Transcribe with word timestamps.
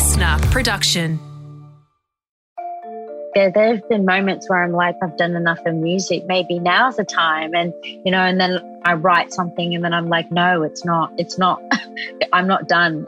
listener 0.00 0.38
production. 0.50 1.20
There, 3.34 3.52
there 3.52 3.74
have 3.74 3.86
been 3.90 4.06
moments 4.06 4.48
where 4.48 4.64
I'm 4.64 4.72
like, 4.72 4.96
I've 5.02 5.18
done 5.18 5.36
enough 5.36 5.58
of 5.66 5.74
music. 5.74 6.24
Maybe 6.24 6.58
now's 6.58 6.96
the 6.96 7.04
time. 7.04 7.54
And, 7.54 7.74
you 7.84 8.10
know, 8.10 8.22
and 8.22 8.40
then 8.40 8.80
I 8.86 8.94
write 8.94 9.30
something 9.30 9.74
and 9.74 9.84
then 9.84 9.92
I'm 9.92 10.08
like, 10.08 10.32
no, 10.32 10.62
it's 10.62 10.86
not. 10.86 11.12
It's 11.18 11.36
not. 11.36 11.62
I'm 12.32 12.46
not 12.46 12.66
done. 12.66 13.06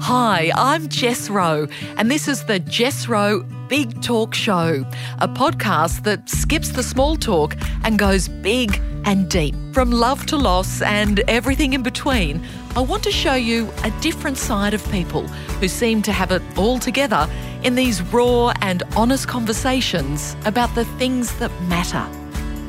Hi, 0.00 0.50
I'm 0.56 0.88
Jess 0.88 1.30
Rowe, 1.30 1.68
and 1.96 2.10
this 2.10 2.26
is 2.26 2.44
the 2.46 2.58
Jess 2.58 3.06
Rowe 3.06 3.44
Big 3.68 4.02
Talk 4.02 4.34
Show, 4.34 4.84
a 5.20 5.28
podcast 5.28 6.02
that 6.02 6.28
skips 6.28 6.70
the 6.70 6.82
small 6.82 7.14
talk 7.14 7.54
and 7.84 7.96
goes 7.96 8.26
big 8.26 8.80
and 9.04 9.28
deep. 9.28 9.54
From 9.72 9.90
love 9.90 10.26
to 10.26 10.36
loss 10.36 10.82
and 10.82 11.20
everything 11.28 11.72
in 11.72 11.82
between, 11.82 12.42
I 12.76 12.80
want 12.80 13.02
to 13.04 13.10
show 13.10 13.34
you 13.34 13.72
a 13.84 13.90
different 14.00 14.38
side 14.38 14.74
of 14.74 14.90
people 14.90 15.26
who 15.60 15.68
seem 15.68 16.02
to 16.02 16.12
have 16.12 16.32
it 16.32 16.42
all 16.56 16.78
together 16.78 17.28
in 17.62 17.74
these 17.74 18.02
raw 18.12 18.52
and 18.62 18.82
honest 18.96 19.28
conversations 19.28 20.36
about 20.44 20.74
the 20.74 20.84
things 20.96 21.36
that 21.38 21.50
matter. 21.62 22.06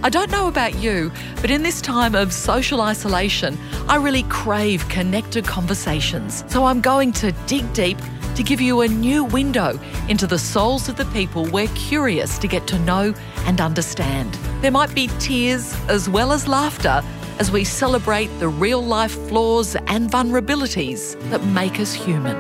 I 0.04 0.10
don't 0.10 0.32
know 0.32 0.48
about 0.48 0.80
you, 0.80 1.12
but 1.42 1.52
in 1.52 1.62
this 1.62 1.80
time 1.80 2.16
of 2.16 2.34
social 2.34 2.82
isolation, 2.82 3.58
I 3.88 3.98
really 3.98 4.24
crave 4.24 4.88
connected 4.90 5.46
conversations. 5.46 6.44
So 6.48 6.66
I'm 6.66 6.82
going 6.82 7.12
to 7.14 7.32
dig 7.46 7.72
deep 7.74 8.00
to 8.42 8.48
give 8.48 8.60
you 8.60 8.82
a 8.82 8.88
new 8.88 9.24
window 9.24 9.80
into 10.10 10.26
the 10.26 10.40
souls 10.40 10.90
of 10.90 10.96
the 10.96 11.06
people 11.06 11.46
we're 11.52 11.68
curious 11.76 12.40
to 12.40 12.48
get 12.48 12.66
to 12.66 12.80
know 12.80 13.14
and 13.46 13.62
understand. 13.62 14.34
There 14.62 14.72
might 14.72 14.96
be 14.96 15.10
tears 15.20 15.76
as 15.88 16.10
well 16.10 16.32
as 16.32 16.48
laughter 16.48 17.04
as 17.38 17.52
we 17.52 17.64
celebrate 17.64 18.30
the 18.40 18.48
real 18.48 18.84
life 18.84 19.12
flaws 19.28 19.76
and 19.76 20.10
vulnerabilities 20.10 21.20
that 21.30 21.44
make 21.46 21.80
us 21.80 21.94
human. 21.94 22.36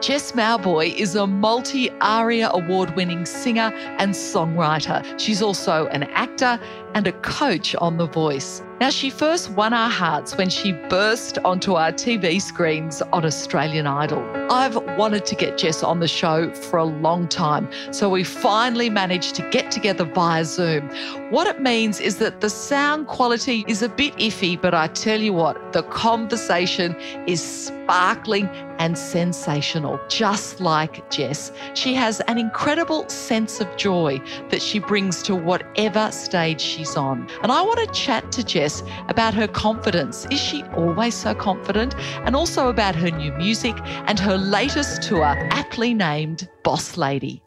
Jess 0.00 0.30
Mauboy 0.32 0.94
is 0.94 1.16
a 1.16 1.26
multi 1.26 1.90
ARIA 2.00 2.50
award 2.54 2.94
winning 2.94 3.26
singer 3.26 3.72
and 3.98 4.12
songwriter. 4.12 5.02
She's 5.18 5.42
also 5.42 5.88
an 5.88 6.04
actor 6.04 6.60
and 6.94 7.08
a 7.08 7.12
coach 7.22 7.74
on 7.74 7.96
The 7.96 8.06
Voice. 8.06 8.62
Now, 8.80 8.88
she 8.88 9.10
first 9.10 9.50
won 9.50 9.74
our 9.74 9.90
hearts 9.90 10.38
when 10.38 10.48
she 10.48 10.72
burst 10.72 11.36
onto 11.44 11.74
our 11.74 11.92
TV 11.92 12.40
screens 12.40 13.02
on 13.12 13.26
Australian 13.26 13.86
Idol. 13.86 14.24
I've 14.50 14.74
wanted 14.96 15.26
to 15.26 15.34
get 15.34 15.58
Jess 15.58 15.82
on 15.82 16.00
the 16.00 16.08
show 16.08 16.50
for 16.50 16.78
a 16.78 16.84
long 16.84 17.28
time, 17.28 17.68
so 17.92 18.08
we 18.08 18.24
finally 18.24 18.88
managed 18.88 19.34
to 19.34 19.48
get 19.50 19.70
together 19.70 20.04
via 20.04 20.46
Zoom. 20.46 20.88
What 21.28 21.46
it 21.46 21.60
means 21.60 22.00
is 22.00 22.16
that 22.20 22.40
the 22.40 22.48
sound 22.48 23.06
quality 23.06 23.66
is 23.68 23.82
a 23.82 23.88
bit 23.90 24.16
iffy, 24.16 24.58
but 24.58 24.72
I 24.72 24.86
tell 24.86 25.20
you 25.20 25.34
what, 25.34 25.74
the 25.74 25.82
conversation 25.82 26.96
is 27.26 27.42
sparkling 27.66 28.46
and 28.78 28.96
sensational, 28.96 30.00
just 30.08 30.60
like 30.60 31.08
Jess. 31.10 31.52
She 31.74 31.92
has 31.94 32.20
an 32.20 32.38
incredible 32.38 33.06
sense 33.10 33.60
of 33.60 33.68
joy 33.76 34.22
that 34.48 34.62
she 34.62 34.78
brings 34.78 35.22
to 35.24 35.34
whatever 35.34 36.10
stage 36.12 36.62
she's 36.62 36.96
on. 36.96 37.28
And 37.42 37.52
I 37.52 37.60
want 37.60 37.78
to 37.80 37.86
chat 37.92 38.32
to 38.32 38.42
Jess 38.42 38.69
about 39.08 39.34
her 39.34 39.48
confidence. 39.48 40.26
Is 40.30 40.40
she 40.40 40.62
always 40.76 41.14
so 41.14 41.34
confident? 41.34 41.94
And 42.24 42.34
also 42.34 42.68
about 42.68 42.94
her 42.94 43.10
new 43.10 43.32
music 43.32 43.76
and 44.06 44.18
her 44.18 44.36
latest 44.36 45.02
tour, 45.02 45.24
aptly 45.50 45.94
named 45.94 46.48
Boss 46.62 46.96
Lady. 46.96 47.42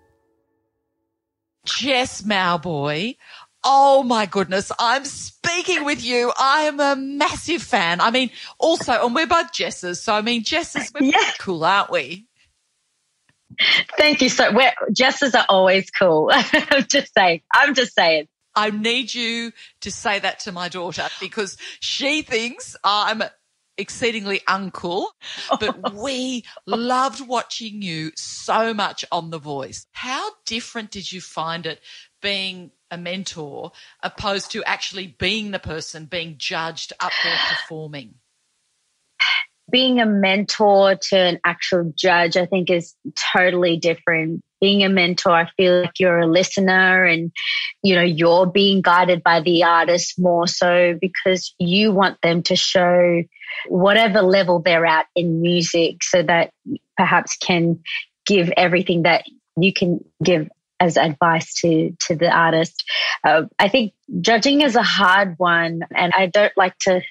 Jess 1.66 2.22
Mauboy. 2.24 3.18
Oh 3.64 4.04
my 4.04 4.26
goodness, 4.26 4.72
I'm 4.78 5.06
speaking 5.06 5.86
with 5.86 6.04
you. 6.04 6.34
I 6.38 6.64
am 6.64 6.80
a 6.82 6.96
massive 6.98 7.64
fan. 7.64 8.02
I 8.02 8.12
mean, 8.12 8.30
also, 8.60 8.92
and 8.92 9.16
we're 9.16 9.28
both 9.28 9.54
Jesses. 9.54 10.02
So, 10.02 10.14
I 10.14 10.22
mean, 10.22 10.44
Jesses, 10.44 10.92
we're 10.94 11.08
yeah. 11.08 11.32
cool, 11.40 11.64
aren't 11.64 11.90
we? 11.90 12.28
Thank 13.98 14.22
you. 14.22 14.28
So, 14.28 14.52
we're, 14.52 14.74
Jesses 14.92 15.34
are 15.34 15.46
always 15.48 15.90
cool. 15.92 16.30
I'm 16.34 16.86
just 16.90 17.14
saying. 17.14 17.42
I'm 17.54 17.74
just 17.74 17.96
saying. 17.96 18.28
I 18.56 18.70
need 18.70 19.14
you 19.14 19.52
to 19.82 19.92
say 19.92 20.20
that 20.20 20.40
to 20.42 20.52
my 20.52 20.70
daughter 20.70 21.08
because 21.20 21.58
she 21.80 22.22
thinks 22.22 22.76
I'm 22.84 23.24
exceedingly 23.78 24.42
uncool, 24.48 25.08
but 25.60 25.94
we 25.96 26.44
loved 26.66 27.26
watching 27.28 27.82
you 27.82 28.12
so 28.16 28.74
much 28.74 29.06
on 29.12 29.30
The 29.30 29.40
Voice. 29.40 29.88
How 29.92 30.30
different 30.46 30.92
did 30.92 31.12
you 31.12 31.22
find 31.22 31.66
it 31.66 31.82
being 32.22 32.72
a 32.92 32.98
mentor 32.98 33.72
opposed 34.02 34.52
to 34.52 34.64
actually 34.64 35.08
being 35.08 35.52
the 35.52 35.60
person 35.60 36.06
being 36.06 36.36
judged 36.38 36.94
up 37.00 37.12
there 37.24 37.38
performing? 37.50 38.16
Being 39.72 40.00
a 40.00 40.06
mentor 40.06 40.96
to 41.10 41.18
an 41.18 41.40
actual 41.44 41.92
judge, 41.96 42.38
I 42.38 42.46
think, 42.46 42.70
is 42.70 42.94
totally 43.34 43.78
different 43.78 44.44
being 44.64 44.86
a 44.86 44.88
mentor, 44.88 45.32
I 45.32 45.50
feel 45.58 45.82
like 45.82 46.00
you're 46.00 46.20
a 46.20 46.26
listener 46.26 47.04
and, 47.04 47.34
you 47.82 47.96
know, 47.96 48.02
you're 48.02 48.46
being 48.46 48.82
guided 48.82 49.22
by 49.22 49.42
the 49.42 49.66
artist 49.66 50.14
more 50.18 50.48
so 50.48 50.98
because 51.02 51.54
you 51.60 51.92
want 51.92 52.18
them 52.22 52.44
to 52.44 52.56
show 52.56 53.24
whatever 53.68 54.22
level 54.22 54.62
they're 54.62 54.86
at 54.86 55.08
in 55.18 55.42
music 55.42 56.02
so 56.02 56.24
that 56.24 56.54
perhaps 56.96 57.36
can 57.36 57.82
give 58.26 58.54
everything 58.56 59.04
that 59.04 59.26
you 59.58 59.74
can 59.74 60.00
give 60.24 60.48
as 60.80 60.96
advice 60.96 61.54
to 61.56 61.94
to 62.00 62.16
the 62.16 62.30
artist. 62.30 62.86
Uh, 63.22 63.44
I 63.60 63.68
think 63.68 63.92
judging 64.22 64.62
is 64.62 64.78
a 64.78 64.82
hard 64.82 65.36
one, 65.40 65.82
and 65.94 66.14
I 66.16 66.28
don't 66.28 66.54
like 66.56 66.78
to 66.88 67.02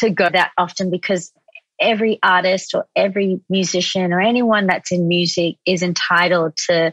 to 0.00 0.10
go 0.10 0.28
that 0.28 0.50
often 0.58 0.90
because 0.90 1.32
every 1.80 2.18
artist 2.22 2.74
or 2.74 2.86
every 2.96 3.40
musician 3.48 4.12
or 4.12 4.20
anyone 4.20 4.66
that's 4.66 4.92
in 4.92 5.08
music 5.08 5.56
is 5.66 5.82
entitled 5.82 6.56
to 6.68 6.92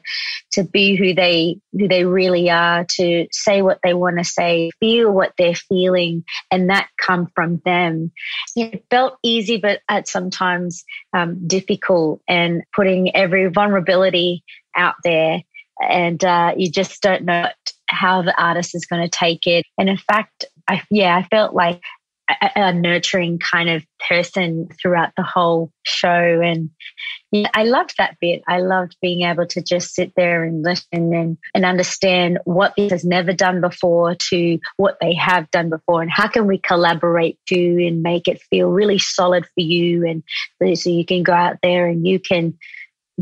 to 0.52 0.64
be 0.64 0.96
who 0.96 1.14
they 1.14 1.58
who 1.74 1.88
they 1.88 2.06
really 2.06 2.50
are 2.50 2.86
to 2.90 3.28
say 3.32 3.62
what 3.62 3.80
they 3.84 3.94
want 3.94 4.18
to 4.18 4.24
say 4.24 4.70
feel 4.80 5.12
what 5.12 5.34
they're 5.38 5.56
feeling 5.56 6.24
and 6.52 6.70
that 6.70 6.88
come 7.04 7.28
from 7.36 7.62
them. 7.66 8.12
It 8.56 8.86
felt 8.90 9.18
easy 9.24 9.58
but 9.58 9.82
at 9.90 10.08
sometimes 10.08 10.84
um, 11.14 11.48
difficult 11.48 12.22
and 12.28 12.64
putting 12.76 13.16
every 13.16 13.50
vulnerability 13.50 14.44
out 14.76 14.96
there. 15.04 15.42
And 15.82 16.24
uh, 16.24 16.54
you 16.56 16.72
just 16.72 17.02
don't 17.02 17.26
know 17.26 17.48
how 17.88 18.22
the 18.22 18.40
artist 18.42 18.76
is 18.76 18.86
going 18.86 19.04
to 19.04 19.10
take 19.10 19.46
it. 19.46 19.66
And 19.78 19.90
in 19.90 19.98
fact 19.98 20.46
I, 20.68 20.82
yeah, 20.90 21.16
I 21.16 21.24
felt 21.24 21.54
like 21.54 21.82
a, 22.30 22.52
a, 22.56 22.74
nurturing 22.74 23.40
kind 23.40 23.70
of 23.70 23.86
person 24.10 24.68
throughout 24.82 25.12
the 25.16 25.24
whole 25.24 25.72
show. 25.84 26.42
And 26.42 26.72
yeah, 27.32 27.50
I 27.54 27.64
loved 27.64 27.96
that 27.98 28.18
bit. 28.20 28.42
I 28.48 28.60
loved 28.60 28.96
being 29.02 29.22
able 29.22 29.46
to 29.48 29.62
just 29.62 29.94
sit 29.94 30.14
there 30.16 30.44
and 30.44 30.64
listen 30.64 31.14
and, 31.14 31.38
and 31.54 31.66
understand 31.66 32.40
what 32.46 32.74
this 32.76 32.92
has 32.92 33.06
never 33.06 33.34
done 33.34 33.62
before 33.62 34.16
to 34.30 34.60
what 34.78 34.98
they 35.02 35.14
have 35.14 35.50
done 35.52 35.70
before 35.70 36.02
and 36.02 36.12
how 36.12 36.28
can 36.28 36.48
we 36.48 36.58
collaborate 36.58 37.38
to 37.48 37.86
and 37.86 38.02
make 38.02 38.28
it 38.28 38.42
feel 38.50 38.70
really 38.70 39.00
solid 39.00 39.46
for 39.46 39.62
you 39.62 40.06
and 40.06 40.24
so 40.78 40.90
you 40.90 41.06
can 41.06 41.24
go 41.24 41.34
out 41.34 41.58
there 41.62 41.88
and 41.88 42.08
you 42.08 42.20
can 42.20 42.58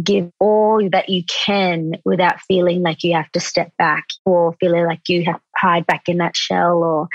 give 0.02 0.32
all 0.40 0.88
that 0.92 1.10
you 1.10 1.24
can 1.26 1.94
without 2.04 2.42
feeling 2.42 2.82
like 2.82 3.04
you 3.04 3.14
have 3.14 3.32
to 3.32 3.40
step 3.40 3.72
back 3.78 4.06
or 4.26 4.56
feeling 4.60 4.86
like 4.86 5.08
you 5.08 5.24
have 5.24 5.36
to 5.36 5.42
hide 5.56 5.86
back 5.86 6.10
in 6.10 6.18
that 6.18 6.36
shell 6.36 6.84
or 6.84 7.08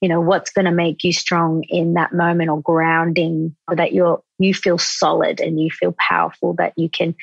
you 0.00 0.08
know 0.08 0.20
what's 0.20 0.50
going 0.50 0.64
to 0.64 0.72
make 0.72 1.04
you 1.04 1.12
strong 1.12 1.62
in 1.68 1.94
that 1.94 2.12
moment 2.12 2.50
or 2.50 2.60
grounding 2.60 3.54
so 3.68 3.76
that 3.76 3.92
you're 3.92 4.20
you 4.38 4.52
feel 4.52 4.78
solid 4.78 5.40
and 5.40 5.60
you 5.60 5.70
feel 5.70 5.94
powerful 5.98 6.54
that 6.54 6.72
you 6.76 6.88
can 6.88 7.14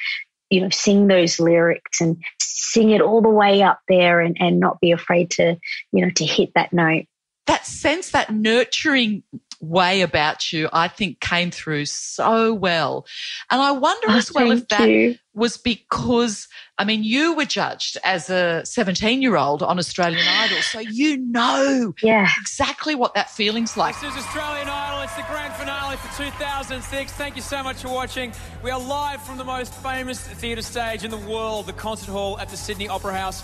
you 0.49 0.61
know 0.61 0.69
sing 0.69 1.07
those 1.07 1.39
lyrics 1.39 1.99
and 1.99 2.17
sing 2.39 2.91
it 2.91 3.01
all 3.01 3.21
the 3.21 3.29
way 3.29 3.61
up 3.61 3.79
there 3.89 4.21
and, 4.21 4.37
and 4.39 4.59
not 4.59 4.79
be 4.79 4.91
afraid 4.91 5.29
to 5.31 5.57
you 5.91 6.05
know 6.05 6.11
to 6.11 6.25
hit 6.25 6.51
that 6.55 6.71
note. 6.71 7.05
That 7.47 7.65
sense 7.65 8.11
that 8.11 8.33
nurturing 8.33 9.23
way 9.61 10.01
about 10.01 10.51
you, 10.51 10.67
I 10.73 10.87
think 10.87 11.19
came 11.19 11.51
through 11.51 11.85
so 11.85 12.53
well. 12.53 13.05
And 13.49 13.61
I 13.61 13.71
wonder 13.71 14.07
oh, 14.09 14.17
as 14.17 14.33
well 14.33 14.51
if 14.51 14.67
that 14.69 14.89
you. 14.89 15.15
was 15.33 15.57
because, 15.57 16.47
I 16.77 16.83
mean, 16.83 17.03
you 17.03 17.35
were 17.35 17.45
judged 17.45 17.97
as 18.03 18.29
a 18.29 18.65
17 18.65 19.21
year 19.21 19.37
old 19.37 19.61
on 19.63 19.77
Australian 19.77 20.25
Idol. 20.27 20.61
So 20.61 20.79
you 20.79 21.17
know 21.17 21.93
yeah. 22.01 22.27
exactly 22.41 22.95
what 22.95 23.13
that 23.13 23.29
feeling's 23.29 23.77
like. 23.77 23.99
This 24.01 24.11
is 24.11 24.25
Australian 24.25 24.67
Idol. 24.67 25.01
It's 25.01 25.15
the 25.15 25.25
grand 25.29 25.53
finale 25.53 25.97
for 25.97 26.23
2006. 26.23 27.11
Thank 27.13 27.35
you 27.35 27.41
so 27.41 27.63
much 27.63 27.81
for 27.81 27.89
watching. 27.89 28.33
We 28.63 28.71
are 28.71 28.79
live 28.79 29.21
from 29.21 29.37
the 29.37 29.45
most 29.45 29.73
famous 29.75 30.19
theatre 30.19 30.61
stage 30.61 31.03
in 31.03 31.11
the 31.11 31.17
world, 31.17 31.67
the 31.67 31.73
Concert 31.73 32.09
Hall 32.11 32.39
at 32.39 32.49
the 32.49 32.57
Sydney 32.57 32.87
Opera 32.87 33.13
House. 33.13 33.43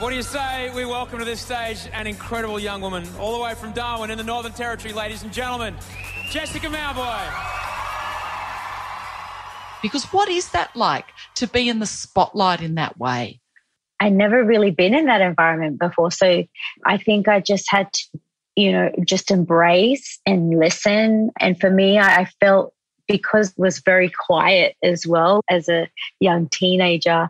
What 0.00 0.08
do 0.08 0.16
you 0.16 0.22
say 0.22 0.70
we 0.74 0.86
welcome 0.86 1.18
to 1.18 1.26
this 1.26 1.42
stage 1.42 1.86
an 1.92 2.06
incredible 2.06 2.58
young 2.58 2.80
woman, 2.80 3.06
all 3.18 3.36
the 3.36 3.44
way 3.44 3.54
from 3.54 3.72
Darwin 3.72 4.10
in 4.10 4.16
the 4.16 4.24
Northern 4.24 4.52
Territory, 4.52 4.94
ladies 4.94 5.24
and 5.24 5.30
gentlemen, 5.30 5.76
Jessica 6.30 6.68
Mauboy. 6.68 7.20
Because 9.82 10.04
what 10.04 10.30
is 10.30 10.52
that 10.52 10.74
like 10.74 11.04
to 11.34 11.46
be 11.46 11.68
in 11.68 11.80
the 11.80 11.86
spotlight 11.86 12.62
in 12.62 12.76
that 12.76 12.98
way? 12.98 13.40
I 14.00 14.08
never 14.08 14.42
really 14.42 14.70
been 14.70 14.94
in 14.94 15.04
that 15.04 15.20
environment 15.20 15.78
before. 15.78 16.10
So 16.10 16.44
I 16.86 16.96
think 16.96 17.28
I 17.28 17.40
just 17.40 17.66
had 17.68 17.92
to, 17.92 18.20
you 18.56 18.72
know, 18.72 18.90
just 19.04 19.30
embrace 19.30 20.18
and 20.24 20.58
listen. 20.58 21.30
And 21.38 21.60
for 21.60 21.68
me, 21.68 21.98
I, 21.98 22.22
I 22.22 22.24
felt 22.40 22.72
because 23.10 23.50
it 23.50 23.58
was 23.58 23.80
very 23.80 24.10
quiet 24.26 24.76
as 24.82 25.06
well 25.06 25.42
as 25.50 25.68
a 25.68 25.90
young 26.20 26.48
teenager, 26.48 27.28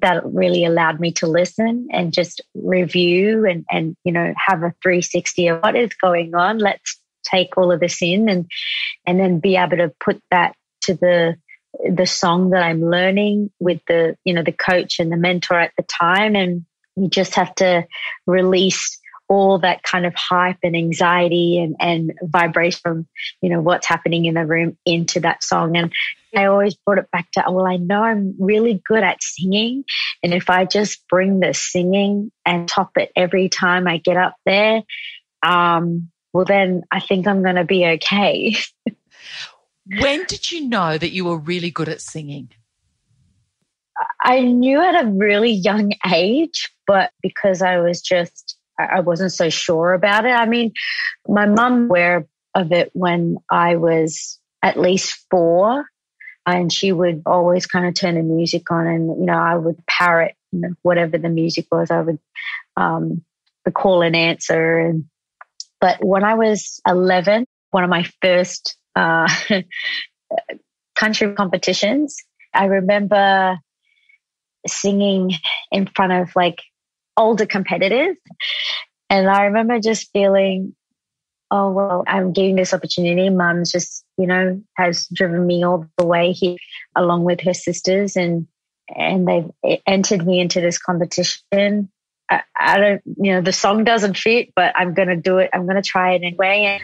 that 0.00 0.24
really 0.24 0.64
allowed 0.64 1.00
me 1.00 1.12
to 1.12 1.26
listen 1.26 1.88
and 1.90 2.12
just 2.12 2.40
review 2.54 3.46
and, 3.46 3.64
and 3.70 3.96
you 4.04 4.12
know 4.12 4.32
have 4.36 4.62
a 4.62 4.74
360 4.82 5.48
of 5.48 5.60
what 5.62 5.76
is 5.76 5.94
going 5.94 6.34
on 6.34 6.58
let's 6.58 6.98
take 7.24 7.56
all 7.56 7.72
of 7.72 7.80
this 7.80 8.02
in 8.02 8.28
and 8.28 8.46
and 9.06 9.18
then 9.18 9.40
be 9.40 9.56
able 9.56 9.76
to 9.76 9.92
put 10.00 10.22
that 10.30 10.54
to 10.82 10.94
the 10.94 11.36
the 11.90 12.06
song 12.06 12.50
that 12.50 12.62
i'm 12.62 12.82
learning 12.82 13.50
with 13.58 13.80
the 13.88 14.16
you 14.24 14.34
know 14.34 14.42
the 14.42 14.52
coach 14.52 14.98
and 14.98 15.10
the 15.10 15.16
mentor 15.16 15.58
at 15.58 15.72
the 15.76 15.84
time 15.84 16.36
and 16.36 16.64
you 16.96 17.08
just 17.08 17.34
have 17.34 17.54
to 17.54 17.86
release 18.26 19.00
all 19.28 19.58
that 19.58 19.82
kind 19.82 20.04
of 20.04 20.14
hype 20.14 20.58
and 20.62 20.76
anxiety 20.76 21.58
and, 21.58 21.76
and 21.80 22.12
vibration 22.22 22.80
from, 22.82 23.06
you 23.40 23.48
know, 23.48 23.60
what's 23.60 23.86
happening 23.86 24.26
in 24.26 24.34
the 24.34 24.44
room 24.44 24.76
into 24.84 25.20
that 25.20 25.42
song. 25.42 25.76
And 25.76 25.92
I 26.36 26.46
always 26.46 26.74
brought 26.74 26.98
it 26.98 27.10
back 27.10 27.30
to, 27.32 27.44
well, 27.48 27.66
I 27.66 27.76
know 27.76 28.02
I'm 28.02 28.34
really 28.38 28.82
good 28.86 29.02
at 29.02 29.22
singing. 29.22 29.84
And 30.22 30.32
if 30.32 30.50
I 30.50 30.64
just 30.64 31.06
bring 31.08 31.40
the 31.40 31.54
singing 31.54 32.32
and 32.44 32.68
top 32.68 32.92
it 32.96 33.10
every 33.16 33.48
time 33.48 33.86
I 33.86 33.98
get 33.98 34.16
up 34.16 34.34
there, 34.44 34.82
um, 35.42 36.10
well, 36.32 36.44
then 36.44 36.82
I 36.90 37.00
think 37.00 37.26
I'm 37.26 37.42
going 37.42 37.56
to 37.56 37.64
be 37.64 37.86
okay. 37.86 38.56
when 40.00 40.24
did 40.24 40.50
you 40.50 40.68
know 40.68 40.98
that 40.98 41.12
you 41.12 41.24
were 41.24 41.38
really 41.38 41.70
good 41.70 41.88
at 41.88 42.00
singing? 42.00 42.50
I 44.22 44.40
knew 44.40 44.80
at 44.80 45.04
a 45.04 45.08
really 45.08 45.52
young 45.52 45.92
age, 46.10 46.70
but 46.86 47.12
because 47.22 47.62
I 47.62 47.78
was 47.78 48.00
just 48.02 48.56
I 48.78 49.00
wasn't 49.00 49.32
so 49.32 49.50
sure 49.50 49.92
about 49.92 50.24
it. 50.24 50.32
I 50.32 50.46
mean, 50.46 50.72
my 51.28 51.46
mum 51.46 51.84
aware 51.84 52.26
of 52.54 52.72
it 52.72 52.90
when 52.92 53.38
I 53.50 53.76
was 53.76 54.40
at 54.62 54.78
least 54.78 55.26
four, 55.30 55.86
and 56.46 56.72
she 56.72 56.92
would 56.92 57.22
always 57.26 57.66
kind 57.66 57.86
of 57.86 57.94
turn 57.94 58.16
the 58.16 58.22
music 58.22 58.70
on, 58.70 58.86
and 58.86 59.20
you 59.20 59.26
know, 59.26 59.38
I 59.38 59.56
would 59.56 59.84
parrot 59.86 60.34
you 60.52 60.60
know, 60.60 60.74
whatever 60.82 61.18
the 61.18 61.28
music 61.28 61.66
was. 61.70 61.90
I 61.90 62.00
would 62.00 62.18
um, 62.76 63.24
the 63.64 63.70
call 63.70 64.02
and 64.02 64.16
answer, 64.16 64.78
and 64.78 65.04
but 65.80 66.04
when 66.04 66.24
I 66.24 66.34
was 66.34 66.80
eleven, 66.86 67.46
one 67.70 67.84
of 67.84 67.90
my 67.90 68.06
first 68.22 68.76
uh, 68.96 69.28
country 70.94 71.34
competitions, 71.34 72.16
I 72.52 72.66
remember 72.66 73.58
singing 74.66 75.32
in 75.70 75.88
front 75.94 76.12
of 76.12 76.34
like 76.36 76.60
older 77.16 77.46
competitors. 77.46 78.16
And 79.10 79.28
I 79.28 79.44
remember 79.44 79.80
just 79.80 80.10
feeling, 80.12 80.74
oh, 81.50 81.72
well, 81.72 82.04
I'm 82.06 82.32
getting 82.32 82.56
this 82.56 82.74
opportunity. 82.74 83.28
Mum's 83.30 83.70
just, 83.70 84.03
you 84.16 84.26
know, 84.26 84.62
has 84.76 85.06
driven 85.12 85.46
me 85.46 85.64
all 85.64 85.86
the 85.98 86.06
way 86.06 86.32
here 86.32 86.56
along 86.96 87.24
with 87.24 87.40
her 87.42 87.54
sisters 87.54 88.16
and, 88.16 88.46
and 88.94 89.26
they've 89.26 89.80
entered 89.86 90.26
me 90.26 90.40
into 90.40 90.60
this 90.60 90.78
competition. 90.78 91.90
I, 92.30 92.42
I 92.58 92.78
don't, 92.78 93.02
you 93.04 93.32
know, 93.32 93.40
the 93.40 93.52
song 93.52 93.84
doesn't 93.84 94.16
fit, 94.16 94.50
but 94.54 94.72
I'm 94.76 94.94
going 94.94 95.08
to 95.08 95.16
do 95.16 95.38
it. 95.38 95.50
I'm 95.52 95.64
going 95.64 95.76
to 95.76 95.82
try 95.82 96.14
it 96.14 96.22
anyway. 96.22 96.64
And 96.64 96.82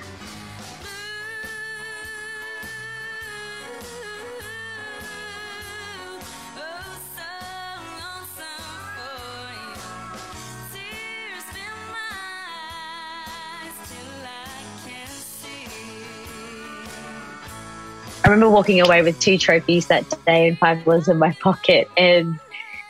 remember 18.31 18.51
walking 18.51 18.81
away 18.81 19.03
with 19.03 19.19
two 19.21 19.39
trophies 19.39 19.87
that 19.89 20.09
day 20.25 20.49
and 20.49 20.59
five 20.59 20.85
dollars 20.85 21.09
in 21.09 21.19
my 21.19 21.33
pocket. 21.41 21.89
And 21.97 22.39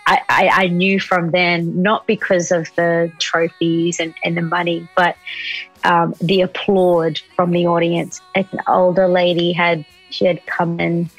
I, 0.06 0.20
I, 0.28 0.48
I, 0.52 0.66
knew 0.68 0.98
from 0.98 1.30
then, 1.30 1.82
not 1.82 2.06
because 2.06 2.50
of 2.50 2.74
the 2.74 3.12
trophies 3.18 4.00
and, 4.00 4.14
and 4.24 4.36
the 4.36 4.42
money, 4.42 4.88
but 4.96 5.16
um, 5.84 6.14
the 6.20 6.40
applaud 6.42 7.20
from 7.36 7.52
the 7.52 7.66
audience. 7.66 8.20
An 8.34 8.48
older 8.66 9.08
lady 9.08 9.52
had, 9.52 9.84
she 10.10 10.24
had 10.24 10.44
come 10.46 10.80
in, 10.80 11.10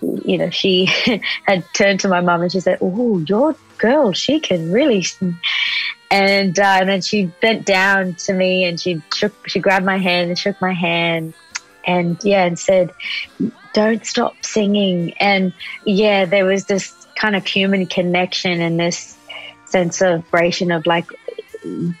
you 0.00 0.38
know, 0.38 0.50
she 0.50 0.86
had 1.46 1.64
turned 1.74 2.00
to 2.00 2.08
my 2.08 2.20
mum 2.20 2.42
and 2.42 2.52
she 2.52 2.60
said, 2.60 2.78
Oh, 2.80 3.18
your 3.18 3.56
girl, 3.78 4.12
she 4.12 4.40
can 4.40 4.70
really. 4.70 5.04
And, 6.10 6.58
uh, 6.58 6.78
and 6.80 6.88
then 6.88 7.00
she 7.00 7.26
bent 7.40 7.64
down 7.64 8.14
to 8.26 8.34
me 8.34 8.64
and 8.64 8.78
she 8.78 9.02
shook, 9.14 9.48
she 9.48 9.58
grabbed 9.58 9.86
my 9.86 9.98
hand 9.98 10.28
and 10.28 10.38
shook 10.38 10.60
my 10.60 10.74
hand 10.74 11.34
and 11.84 12.18
yeah, 12.22 12.44
and 12.44 12.58
said, 12.58 12.92
don't 13.74 14.04
stop 14.04 14.34
singing. 14.44 15.14
And 15.14 15.52
yeah, 15.84 16.24
there 16.24 16.44
was 16.44 16.66
this 16.66 16.94
kind 17.16 17.36
of 17.36 17.46
human 17.46 17.86
connection 17.86 18.60
and 18.60 18.78
this 18.78 19.16
sense 19.66 20.00
of 20.02 20.24
vibration 20.26 20.72
of 20.72 20.86
like, 20.86 21.06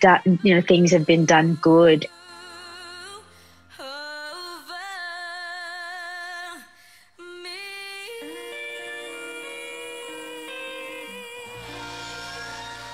that, 0.02 0.26
you 0.26 0.54
know, 0.54 0.60
things 0.60 0.90
have 0.90 1.06
been 1.06 1.24
done 1.24 1.54
good. 1.54 2.06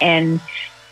And 0.01 0.41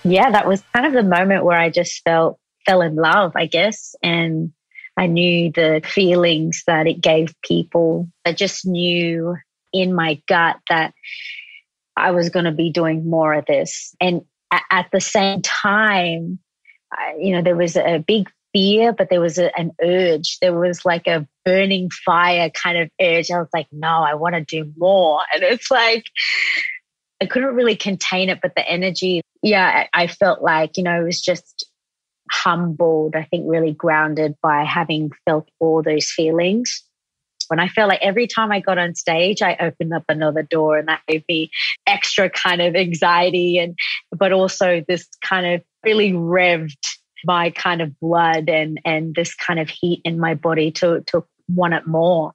yeah, 0.02 0.30
that 0.30 0.48
was 0.48 0.62
kind 0.74 0.86
of 0.86 0.92
the 0.92 1.02
moment 1.02 1.44
where 1.44 1.58
I 1.58 1.70
just 1.70 2.02
felt 2.04 2.38
fell 2.64 2.82
in 2.82 2.96
love, 2.96 3.32
I 3.36 3.46
guess, 3.46 3.94
and 4.02 4.52
I 4.96 5.06
knew 5.06 5.52
the 5.52 5.82
feelings 5.84 6.62
that 6.66 6.86
it 6.86 7.00
gave 7.00 7.34
people. 7.42 8.08
I 8.24 8.32
just 8.32 8.66
knew 8.66 9.36
in 9.72 9.94
my 9.94 10.22
gut 10.26 10.56
that 10.70 10.94
I 11.96 12.12
was 12.12 12.30
going 12.30 12.44
to 12.46 12.52
be 12.52 12.70
doing 12.70 13.08
more 13.08 13.34
of 13.34 13.46
this. 13.46 13.94
And 14.00 14.22
at 14.70 14.88
the 14.92 15.00
same 15.00 15.42
time, 15.42 16.38
you 17.18 17.34
know, 17.34 17.42
there 17.42 17.56
was 17.56 17.76
a 17.76 18.02
big 18.06 18.30
fear, 18.54 18.92
but 18.92 19.10
there 19.10 19.20
was 19.20 19.38
a, 19.38 19.54
an 19.58 19.72
urge. 19.82 20.38
There 20.40 20.58
was 20.58 20.84
like 20.84 21.06
a 21.06 21.26
burning 21.44 21.90
fire 21.90 22.48
kind 22.50 22.78
of 22.78 22.90
urge. 23.00 23.30
I 23.30 23.38
was 23.38 23.50
like, 23.52 23.66
no, 23.70 23.88
I 23.88 24.14
want 24.14 24.34
to 24.34 24.44
do 24.44 24.72
more. 24.76 25.20
And 25.34 25.42
it's 25.42 25.70
like, 25.70 26.04
I 27.20 27.26
couldn't 27.26 27.54
really 27.54 27.76
contain 27.76 28.28
it, 28.28 28.40
but 28.42 28.54
the 28.54 28.66
energy, 28.66 29.22
yeah, 29.42 29.86
I 29.92 30.06
felt 30.06 30.42
like, 30.42 30.76
you 30.76 30.84
know, 30.84 31.00
it 31.00 31.04
was 31.04 31.20
just 31.20 31.66
humbled, 32.30 33.14
I 33.16 33.24
think 33.24 33.44
really 33.46 33.72
grounded 33.72 34.36
by 34.42 34.64
having 34.64 35.10
felt 35.24 35.48
all 35.60 35.82
those 35.82 36.10
feelings. 36.10 36.82
When 37.48 37.60
I 37.60 37.68
felt 37.68 37.88
like 37.88 38.02
every 38.02 38.26
time 38.26 38.50
I 38.50 38.60
got 38.60 38.78
on 38.78 38.94
stage, 38.94 39.40
I 39.40 39.56
opened 39.60 39.94
up 39.94 40.04
another 40.08 40.42
door 40.42 40.78
and 40.78 40.88
that 40.88 41.02
gave 41.06 41.22
me 41.28 41.50
extra 41.86 42.28
kind 42.28 42.60
of 42.60 42.74
anxiety 42.74 43.58
and, 43.58 43.78
but 44.10 44.32
also 44.32 44.82
this 44.88 45.06
kind 45.24 45.46
of 45.46 45.62
really 45.84 46.12
revved 46.12 46.76
my 47.24 47.50
kind 47.50 47.82
of 47.82 47.98
blood 48.00 48.48
and, 48.48 48.80
and 48.84 49.14
this 49.14 49.34
kind 49.34 49.60
of 49.60 49.68
heat 49.68 50.00
in 50.04 50.18
my 50.18 50.34
body 50.34 50.72
to, 50.72 51.02
to 51.06 51.24
want 51.48 51.74
it 51.74 51.86
more. 51.86 52.32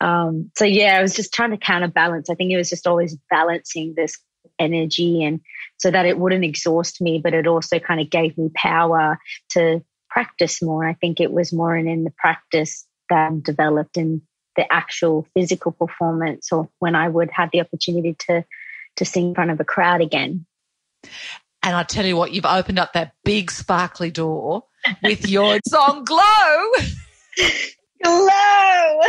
Um, 0.00 0.50
so 0.56 0.64
yeah, 0.64 0.98
I 0.98 1.02
was 1.02 1.14
just 1.14 1.34
trying 1.34 1.50
to 1.50 1.58
counterbalance. 1.58 2.30
I 2.30 2.34
think 2.34 2.50
it 2.50 2.56
was 2.56 2.70
just 2.70 2.86
always 2.86 3.16
balancing 3.30 3.94
this 3.96 4.18
energy 4.58 5.24
and 5.24 5.40
so 5.78 5.90
that 5.90 6.06
it 6.06 6.18
wouldn't 6.18 6.44
exhaust 6.44 7.00
me, 7.00 7.20
but 7.22 7.34
it 7.34 7.46
also 7.46 7.78
kind 7.78 8.00
of 8.00 8.10
gave 8.10 8.36
me 8.38 8.50
power 8.54 9.18
to 9.50 9.82
practice 10.08 10.62
more. 10.62 10.86
I 10.86 10.94
think 10.94 11.20
it 11.20 11.32
was 11.32 11.52
more 11.52 11.76
in, 11.76 11.88
in 11.88 12.04
the 12.04 12.12
practice 12.16 12.86
that 13.10 13.42
developed 13.42 13.96
in 13.96 14.22
the 14.56 14.72
actual 14.72 15.26
physical 15.34 15.72
performance 15.72 16.52
or 16.52 16.68
when 16.78 16.94
I 16.94 17.08
would 17.08 17.30
have 17.32 17.50
the 17.52 17.60
opportunity 17.60 18.16
to 18.28 18.44
to 18.96 19.04
sing 19.04 19.28
in 19.28 19.34
front 19.34 19.50
of 19.50 19.58
a 19.58 19.64
crowd 19.64 20.00
again. 20.00 20.46
And 21.64 21.74
I 21.74 21.82
tell 21.82 22.06
you 22.06 22.16
what, 22.16 22.32
you've 22.32 22.46
opened 22.46 22.78
up 22.78 22.92
that 22.92 23.14
big 23.24 23.50
sparkly 23.50 24.10
door 24.10 24.64
with 25.02 25.28
your 25.28 25.58
song 25.66 26.04
Glow. 26.04 26.70
Glow. 28.04 29.00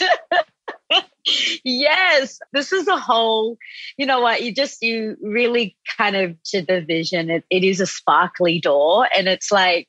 yes, 1.64 2.38
this 2.52 2.72
is 2.72 2.88
a 2.88 2.98
whole, 2.98 3.58
you 3.96 4.06
know 4.06 4.20
what, 4.20 4.42
you 4.42 4.54
just, 4.54 4.82
you 4.82 5.16
really 5.22 5.76
kind 5.96 6.16
of 6.16 6.42
to 6.44 6.62
the 6.62 6.80
vision. 6.80 7.30
It, 7.30 7.44
it 7.50 7.64
is 7.64 7.80
a 7.80 7.86
sparkly 7.86 8.60
door 8.60 9.08
and 9.16 9.28
it's 9.28 9.50
like, 9.50 9.88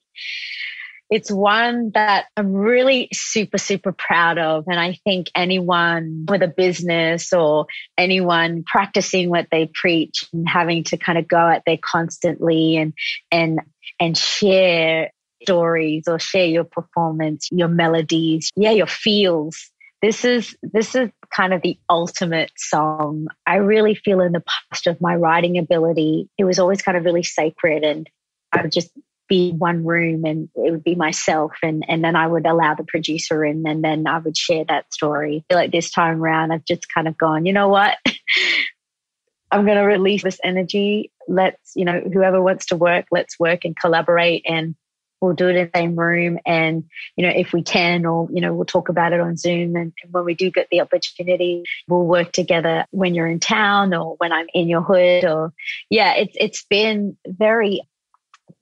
it's 1.10 1.32
one 1.32 1.92
that 1.94 2.26
I'm 2.36 2.52
really 2.52 3.08
super, 3.14 3.58
super 3.58 3.94
proud 3.94 4.38
of. 4.38 4.66
And 4.68 4.78
I 4.78 4.98
think 5.06 5.28
anyone 5.36 6.26
with 6.28 6.44
a 6.44 6.50
business 6.50 7.32
or 7.32 7.68
anyone 7.98 8.66
practicing 8.66 9.30
what 9.30 9.48
they 9.50 9.72
preach 9.74 10.26
and 10.34 10.48
having 10.48 10.84
to 10.86 10.98
kind 10.98 11.18
of 11.18 11.28
go 11.28 11.38
out 11.38 11.62
there 11.66 11.80
constantly 11.82 12.76
and, 12.76 12.94
and, 13.32 13.62
and 14.02 14.18
share 14.18 15.12
stories 15.44 16.04
or 16.08 16.20
share 16.20 16.48
your 16.48 16.66
performance, 16.66 17.48
your 17.52 17.70
melodies, 17.70 18.52
yeah, 18.58 18.72
your 18.72 18.88
feels 18.88 19.72
this 20.02 20.26
is 20.26 20.56
this 20.62 20.96
is 20.96 21.10
kind 21.34 21.54
of 21.54 21.62
the 21.62 21.78
ultimate 21.90 22.52
song. 22.56 23.28
I 23.46 23.56
really 23.56 23.96
feel 23.96 24.22
in 24.22 24.32
the 24.32 24.44
past 24.72 24.88
of 24.88 25.02
my 25.02 25.16
writing 25.16 25.58
ability, 25.58 26.30
it 26.38 26.44
was 26.44 26.60
always 26.60 26.82
kind 26.82 26.98
of 26.98 27.06
really 27.06 27.24
sacred 27.24 27.84
and 27.84 28.10
I 28.52 28.62
would 28.62 28.72
just 28.72 28.92
be 29.28 29.52
one 29.52 29.86
room 29.86 30.24
and 30.24 30.50
it 30.56 30.72
would 30.72 30.84
be 30.84 30.96
myself 30.96 31.52
and 31.62 31.84
and 31.88 32.04
then 32.04 32.16
I 32.16 32.28
would 32.28 32.46
allow 32.46 32.76
the 32.76 32.86
producer 32.86 33.44
in 33.44 33.68
and 33.68 33.84
then 33.84 34.08
I 34.08 34.20
would 34.20 34.38
share 34.38 34.66
that 34.66 34.94
story. 34.94 35.44
Feel 35.50 35.58
like 35.58 35.72
this 35.72 35.92
time 35.92 36.22
around 36.22 36.52
I've 36.52 36.66
just 36.66 36.88
kind 36.94 37.08
of 37.08 37.18
gone, 37.18 37.46
you 37.46 37.54
know 37.54 37.68
what? 37.68 37.98
I'm 39.52 39.66
going 39.66 39.78
to 39.78 39.84
release 39.84 40.24
this 40.24 40.40
energy. 40.44 41.12
Let's, 41.28 41.72
you 41.76 41.86
know, 41.86 42.02
whoever 42.02 42.42
wants 42.42 42.68
to 42.68 42.76
work, 42.76 43.06
let's 43.12 43.40
work 43.40 43.64
and 43.64 43.78
collaborate 43.78 44.46
and 44.46 44.76
we'll 45.22 45.34
do 45.34 45.48
it 45.48 45.56
in 45.56 45.66
the 45.66 45.72
same 45.76 45.96
room. 45.96 46.40
And, 46.46 46.86
you 47.16 47.26
know, 47.26 47.34
if 47.34 47.54
we 47.54 47.64
can, 47.64 48.06
or, 48.06 48.28
you 48.32 48.42
know, 48.42 48.54
we'll 48.54 48.66
talk 48.66 48.90
about 48.90 49.14
it 49.14 49.20
on 49.20 49.38
Zoom. 49.38 49.76
And, 49.76 49.94
and 50.04 50.14
when 50.14 50.26
we 50.26 50.36
do 50.36 50.52
get 50.52 50.68
the 50.70 50.82
opportunity, 50.82 51.64
we'll 51.88 52.06
work 52.06 52.32
together 52.32 52.86
when 52.92 53.16
you're 53.16 53.28
in 53.28 53.40
town 53.40 53.94
or 53.94 54.16
when 54.18 54.32
I'm 54.32 54.48
in 54.54 54.68
your 54.68 54.82
hood 54.82 55.26
or, 55.26 55.54
yeah, 55.90 56.16
it's, 56.16 56.36
it's 56.40 56.64
been 56.64 57.18
very, 57.26 57.82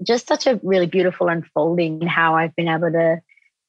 just 0.04 0.28
such 0.28 0.48
a 0.48 0.60
really 0.64 0.88
beautiful 0.88 1.28
unfolding 1.28 2.02
in 2.02 2.08
how 2.08 2.36
I've 2.36 2.56
been 2.56 2.68
able 2.68 2.92
to 2.92 3.22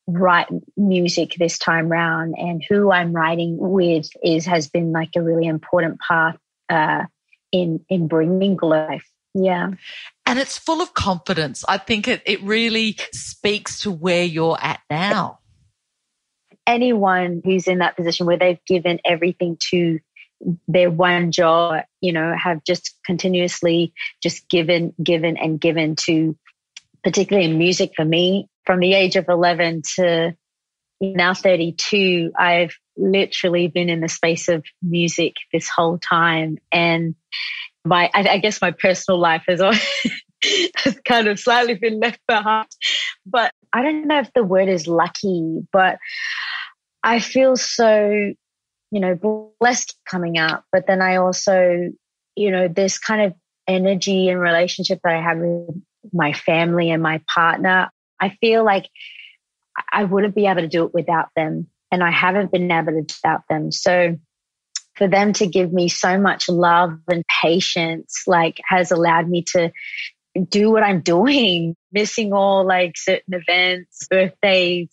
write 0.06 0.46
music 0.76 1.34
this 1.36 1.58
time 1.58 1.88
round 1.88 2.34
and 2.38 2.64
who 2.68 2.92
I'm 2.92 3.12
writing 3.12 3.56
with 3.58 4.08
is 4.22 4.46
has 4.46 4.68
been 4.68 4.92
like 4.92 5.10
a 5.16 5.22
really 5.22 5.46
important 5.46 5.98
part 5.98 6.38
uh, 6.68 7.04
in 7.52 7.84
in 7.88 8.06
bringing 8.06 8.56
life. 8.62 9.06
Yeah. 9.38 9.72
And 10.24 10.38
it's 10.38 10.56
full 10.56 10.80
of 10.80 10.94
confidence. 10.94 11.62
I 11.68 11.76
think 11.76 12.08
it, 12.08 12.22
it 12.24 12.42
really 12.42 12.96
speaks 13.12 13.80
to 13.80 13.90
where 13.90 14.24
you're 14.24 14.56
at 14.58 14.80
now. 14.88 15.40
Anyone 16.66 17.42
who's 17.44 17.68
in 17.68 17.78
that 17.78 17.96
position 17.96 18.24
where 18.24 18.38
they've 18.38 18.64
given 18.66 18.98
everything 19.04 19.58
to 19.70 20.00
their 20.66 20.90
one 20.90 21.32
job, 21.32 21.84
you 22.00 22.14
know, 22.14 22.34
have 22.34 22.64
just 22.64 22.94
continuously 23.04 23.92
just 24.22 24.48
given, 24.48 24.94
given, 25.02 25.36
and 25.36 25.60
given 25.60 25.96
to, 26.06 26.34
particularly 27.04 27.50
in 27.50 27.58
music 27.58 27.92
for 27.94 28.04
me, 28.04 28.48
from 28.64 28.80
the 28.80 28.94
age 28.94 29.16
of 29.16 29.26
11 29.28 29.82
to 29.96 30.34
now 31.00 31.34
32, 31.34 32.32
I've 32.38 32.74
literally 32.96 33.68
been 33.68 33.90
in 33.90 34.00
the 34.00 34.08
space 34.08 34.48
of 34.48 34.64
music 34.82 35.34
this 35.52 35.68
whole 35.68 35.98
time. 35.98 36.56
And 36.72 37.14
my, 37.86 38.10
I, 38.14 38.28
I 38.28 38.38
guess 38.38 38.60
my 38.60 38.70
personal 38.70 39.18
life 39.18 39.44
has, 39.48 39.60
has 40.76 41.00
kind 41.04 41.28
of 41.28 41.38
slightly 41.38 41.74
been 41.74 42.00
left 42.00 42.20
behind. 42.26 42.68
But 43.24 43.52
I 43.72 43.82
don't 43.82 44.06
know 44.06 44.20
if 44.20 44.32
the 44.34 44.44
word 44.44 44.68
is 44.68 44.86
lucky, 44.86 45.60
but 45.72 45.98
I 47.02 47.20
feel 47.20 47.56
so, 47.56 48.32
you 48.90 49.00
know, 49.00 49.50
blessed 49.60 49.96
coming 50.08 50.38
out. 50.38 50.64
But 50.72 50.86
then 50.86 51.00
I 51.00 51.16
also, 51.16 51.90
you 52.34 52.50
know, 52.50 52.68
this 52.68 52.98
kind 52.98 53.22
of 53.22 53.34
energy 53.68 54.28
and 54.28 54.40
relationship 54.40 55.00
that 55.02 55.14
I 55.14 55.20
have 55.20 55.38
with 55.38 55.82
my 56.12 56.32
family 56.32 56.90
and 56.90 57.02
my 57.02 57.20
partner. 57.32 57.90
I 58.20 58.30
feel 58.40 58.64
like 58.64 58.88
I 59.92 60.04
wouldn't 60.04 60.34
be 60.34 60.46
able 60.46 60.62
to 60.62 60.68
do 60.68 60.84
it 60.84 60.94
without 60.94 61.28
them. 61.36 61.68
And 61.92 62.02
I 62.02 62.10
haven't 62.10 62.50
been 62.50 62.70
able 62.70 62.92
to 62.92 62.98
without 62.98 63.42
them. 63.48 63.70
So 63.70 64.16
for 64.96 65.08
them 65.08 65.32
to 65.34 65.46
give 65.46 65.72
me 65.72 65.88
so 65.88 66.18
much 66.18 66.48
love 66.48 66.98
and 67.08 67.24
patience, 67.42 68.22
like 68.26 68.60
has 68.68 68.90
allowed 68.90 69.28
me 69.28 69.42
to 69.52 69.72
do 70.48 70.70
what 70.70 70.82
I'm 70.82 71.00
doing, 71.02 71.76
missing 71.92 72.32
all 72.32 72.66
like 72.66 72.96
certain 72.96 73.34
events, 73.34 74.06
birthdays, 74.10 74.88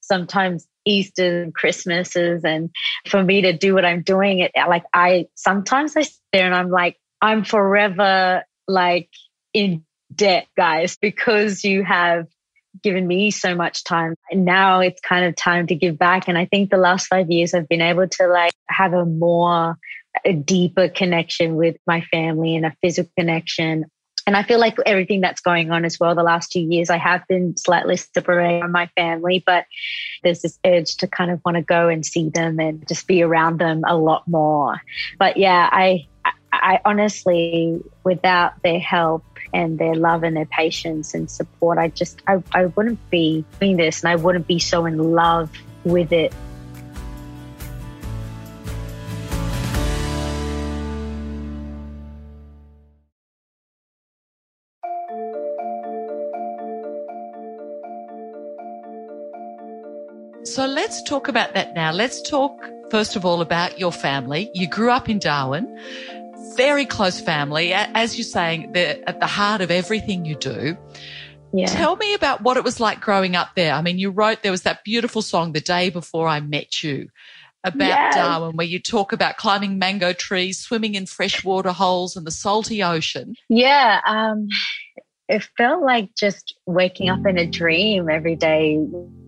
sometimes 0.00 0.66
Easter 0.84 1.42
and 1.42 1.54
Christmases. 1.54 2.44
And 2.44 2.70
for 3.06 3.22
me 3.22 3.42
to 3.42 3.52
do 3.52 3.74
what 3.74 3.84
I'm 3.84 4.02
doing, 4.02 4.38
it 4.40 4.52
like 4.68 4.84
I 4.94 5.26
sometimes 5.34 5.96
I 5.96 6.02
sit 6.02 6.14
there 6.32 6.46
and 6.46 6.54
I'm 6.54 6.70
like, 6.70 6.96
I'm 7.20 7.44
forever 7.44 8.44
like 8.66 9.10
in 9.52 9.84
debt, 10.14 10.46
guys, 10.56 10.96
because 11.00 11.64
you 11.64 11.84
have 11.84 12.26
given 12.82 13.06
me 13.06 13.30
so 13.30 13.54
much 13.54 13.84
time. 13.84 14.14
And 14.30 14.44
now 14.44 14.80
it's 14.80 15.00
kind 15.00 15.24
of 15.24 15.36
time 15.36 15.66
to 15.68 15.74
give 15.74 15.98
back. 15.98 16.28
And 16.28 16.38
I 16.38 16.46
think 16.46 16.70
the 16.70 16.76
last 16.76 17.06
five 17.06 17.30
years 17.30 17.54
I've 17.54 17.68
been 17.68 17.82
able 17.82 18.08
to 18.08 18.26
like 18.26 18.52
have 18.68 18.92
a 18.92 19.04
more, 19.04 19.76
a 20.24 20.32
deeper 20.32 20.88
connection 20.88 21.56
with 21.56 21.76
my 21.86 22.02
family 22.12 22.56
and 22.56 22.66
a 22.66 22.74
physical 22.82 23.10
connection. 23.18 23.86
And 24.26 24.36
I 24.36 24.42
feel 24.42 24.60
like 24.60 24.76
everything 24.84 25.22
that's 25.22 25.40
going 25.40 25.70
on 25.70 25.86
as 25.86 25.98
well, 25.98 26.14
the 26.14 26.22
last 26.22 26.52
two 26.52 26.60
years, 26.60 26.90
I 26.90 26.98
have 26.98 27.26
been 27.28 27.56
slightly 27.56 27.96
separated 27.96 28.60
from 28.60 28.72
my 28.72 28.90
family, 28.94 29.42
but 29.44 29.64
there's 30.22 30.42
this 30.42 30.58
urge 30.66 30.98
to 30.98 31.06
kind 31.06 31.30
of 31.30 31.40
want 31.46 31.56
to 31.56 31.62
go 31.62 31.88
and 31.88 32.04
see 32.04 32.28
them 32.28 32.60
and 32.60 32.86
just 32.86 33.06
be 33.06 33.22
around 33.22 33.58
them 33.58 33.84
a 33.86 33.96
lot 33.96 34.28
more. 34.28 34.82
But 35.18 35.38
yeah, 35.38 35.66
I, 35.72 36.08
I 36.52 36.80
honestly, 36.84 37.80
without 38.04 38.62
their 38.62 38.78
help, 38.78 39.24
and 39.52 39.78
their 39.78 39.94
love 39.94 40.22
and 40.22 40.36
their 40.36 40.46
patience 40.46 41.14
and 41.14 41.30
support. 41.30 41.78
I 41.78 41.88
just, 41.88 42.20
I, 42.26 42.42
I 42.52 42.66
wouldn't 42.66 42.98
be 43.10 43.44
doing 43.60 43.76
this 43.76 44.02
and 44.02 44.10
I 44.10 44.16
wouldn't 44.16 44.46
be 44.46 44.58
so 44.58 44.86
in 44.86 44.98
love 44.98 45.50
with 45.84 46.12
it. 46.12 46.32
So 60.44 60.66
let's 60.66 61.02
talk 61.02 61.28
about 61.28 61.54
that 61.54 61.74
now. 61.74 61.92
Let's 61.92 62.20
talk 62.22 62.68
first 62.90 63.16
of 63.16 63.24
all 63.24 63.42
about 63.42 63.78
your 63.78 63.92
family. 63.92 64.50
You 64.54 64.66
grew 64.66 64.90
up 64.90 65.08
in 65.08 65.18
Darwin 65.18 65.78
very 66.58 66.84
close 66.84 67.20
family. 67.20 67.72
As 67.72 68.18
you're 68.18 68.24
saying, 68.24 68.72
they're 68.72 68.98
at 69.06 69.20
the 69.20 69.26
heart 69.26 69.62
of 69.62 69.70
everything 69.70 70.26
you 70.26 70.34
do. 70.34 70.76
Yeah. 71.54 71.66
Tell 71.66 71.96
me 71.96 72.12
about 72.12 72.42
what 72.42 72.58
it 72.58 72.64
was 72.64 72.80
like 72.80 73.00
growing 73.00 73.36
up 73.36 73.50
there. 73.54 73.72
I 73.72 73.80
mean, 73.80 73.98
you 73.98 74.10
wrote, 74.10 74.42
there 74.42 74.52
was 74.52 74.62
that 74.62 74.84
beautiful 74.84 75.22
song, 75.22 75.52
The 75.52 75.60
Day 75.60 75.88
Before 75.88 76.28
I 76.28 76.40
Met 76.40 76.82
You, 76.82 77.08
about 77.64 77.88
yes. 77.88 78.14
Darwin, 78.16 78.56
where 78.56 78.66
you 78.66 78.80
talk 78.80 79.12
about 79.12 79.38
climbing 79.38 79.78
mango 79.78 80.12
trees, 80.12 80.58
swimming 80.58 80.94
in 80.94 81.06
freshwater 81.06 81.72
holes 81.72 82.16
and 82.16 82.26
the 82.26 82.30
salty 82.30 82.82
ocean. 82.82 83.34
Yeah. 83.48 84.00
Um, 84.04 84.48
it 85.28 85.48
felt 85.56 85.82
like 85.82 86.14
just 86.14 86.54
waking 86.66 87.08
up 87.08 87.24
in 87.24 87.38
a 87.38 87.46
dream 87.46 88.10
every 88.10 88.36
day. 88.36 88.78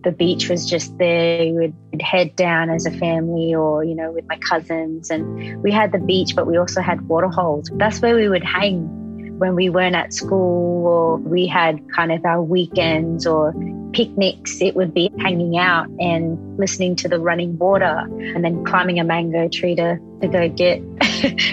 The 0.03 0.11
beach 0.11 0.49
was 0.49 0.67
just 0.69 0.97
there. 0.97 1.45
We 1.45 1.69
would 1.91 2.01
head 2.01 2.35
down 2.35 2.69
as 2.69 2.85
a 2.85 2.91
family 2.91 3.53
or, 3.53 3.83
you 3.83 3.95
know, 3.95 4.11
with 4.11 4.27
my 4.27 4.37
cousins. 4.37 5.09
And 5.09 5.61
we 5.61 5.71
had 5.71 5.91
the 5.91 5.99
beach, 5.99 6.35
but 6.35 6.47
we 6.47 6.57
also 6.57 6.81
had 6.81 7.07
water 7.07 7.29
holes. 7.29 7.69
That's 7.73 8.01
where 8.01 8.15
we 8.15 8.27
would 8.27 8.43
hang 8.43 9.37
when 9.37 9.55
we 9.55 9.69
weren't 9.69 9.95
at 9.95 10.13
school 10.13 10.85
or 10.85 11.17
we 11.17 11.47
had 11.47 11.79
kind 11.91 12.11
of 12.11 12.23
our 12.25 12.41
weekends 12.43 13.25
or 13.25 13.53
picnics. 13.91 14.61
It 14.61 14.75
would 14.75 14.93
be 14.93 15.11
hanging 15.19 15.57
out 15.57 15.87
and 15.99 16.57
listening 16.57 16.95
to 16.97 17.07
the 17.07 17.19
running 17.19 17.57
water 17.57 18.07
and 18.07 18.43
then 18.43 18.63
climbing 18.65 18.99
a 18.99 19.03
mango 19.03 19.49
tree 19.49 19.75
to, 19.75 19.99
to 20.21 20.27
go 20.27 20.47
get 20.49 20.81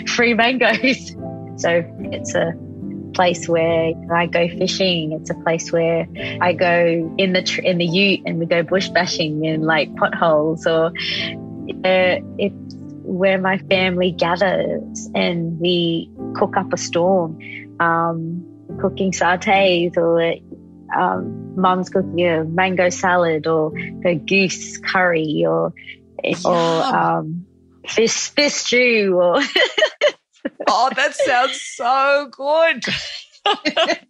free 0.09 0.35
mangoes. 0.35 1.17
So 1.57 1.83
it's 2.13 2.35
a 2.35 2.53
place 3.19 3.49
where 3.49 3.95
I 4.15 4.27
go 4.27 4.49
fishing. 4.49 5.11
It's 5.13 5.31
a 5.31 5.35
place 5.35 5.73
where 5.73 6.07
I 6.41 6.53
go 6.53 7.15
in 7.19 7.33
the 7.33 7.43
tr- 7.43 7.63
in 7.63 7.79
the 7.79 7.85
Ute 7.85 8.23
and 8.25 8.39
we 8.39 8.47
go 8.47 8.63
bush 8.63 8.89
bashing 8.91 9.45
in 9.45 9.63
like 9.63 9.95
potholes, 9.97 10.69
or 10.69 10.87
uh, 10.87 12.15
it's 12.39 12.75
where 13.03 13.41
my 13.41 13.59
family 13.59 14.13
gathers 14.13 15.11
and 15.17 15.59
we 15.59 16.09
cook 16.37 16.57
up 16.57 16.73
a 16.73 16.77
storm, 16.77 17.39
um, 17.81 18.47
cooking 18.81 19.11
sautés 19.11 19.97
or 19.97 20.37
um, 20.97 21.61
mum's 21.61 21.91
cooking 21.91 22.25
a 22.25 22.45
mango 22.45 22.89
salad 22.89 23.49
or 23.49 23.73
a 24.05 24.15
goose 24.15 24.79
curry 24.79 25.45
or 25.45 25.73
or 26.45 26.83
um, 27.01 27.47
fish 27.85 28.31
fish 28.31 28.53
stew 28.53 29.19
or 29.21 29.41
oh, 30.69 30.91
that 30.95 31.15
sounds 31.15 31.61
so 31.61 32.31
good. 32.31 32.85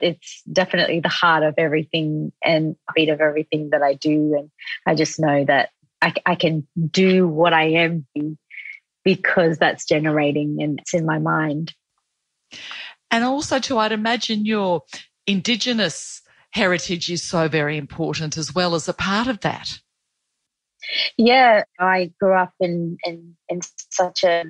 it's 0.00 0.42
definitely 0.50 1.00
the 1.00 1.08
heart 1.08 1.42
of 1.42 1.54
everything 1.58 2.32
and 2.44 2.76
beat 2.94 3.08
of 3.08 3.20
everything 3.20 3.70
that 3.70 3.82
I 3.82 3.94
do. 3.94 4.34
And 4.36 4.50
I 4.86 4.94
just 4.94 5.20
know 5.20 5.44
that 5.44 5.70
I, 6.02 6.14
I 6.26 6.34
can 6.34 6.66
do 6.90 7.28
what 7.28 7.52
I 7.52 7.70
am 7.70 8.06
because 9.04 9.58
that's 9.58 9.84
generating 9.84 10.58
and 10.60 10.78
it's 10.80 10.94
in 10.94 11.04
my 11.06 11.18
mind. 11.18 11.74
And 13.10 13.24
also, 13.24 13.58
too, 13.58 13.78
I'd 13.78 13.92
imagine 13.92 14.44
your 14.44 14.82
Indigenous 15.26 16.22
heritage 16.50 17.10
is 17.10 17.22
so 17.22 17.48
very 17.48 17.76
important 17.76 18.36
as 18.36 18.54
well 18.54 18.74
as 18.74 18.88
a 18.88 18.94
part 18.94 19.26
of 19.28 19.40
that. 19.40 19.78
Yeah, 21.16 21.64
I 21.78 22.12
grew 22.18 22.34
up 22.34 22.52
in 22.58 22.96
in, 23.04 23.36
in 23.48 23.60
such 23.90 24.24
a 24.24 24.44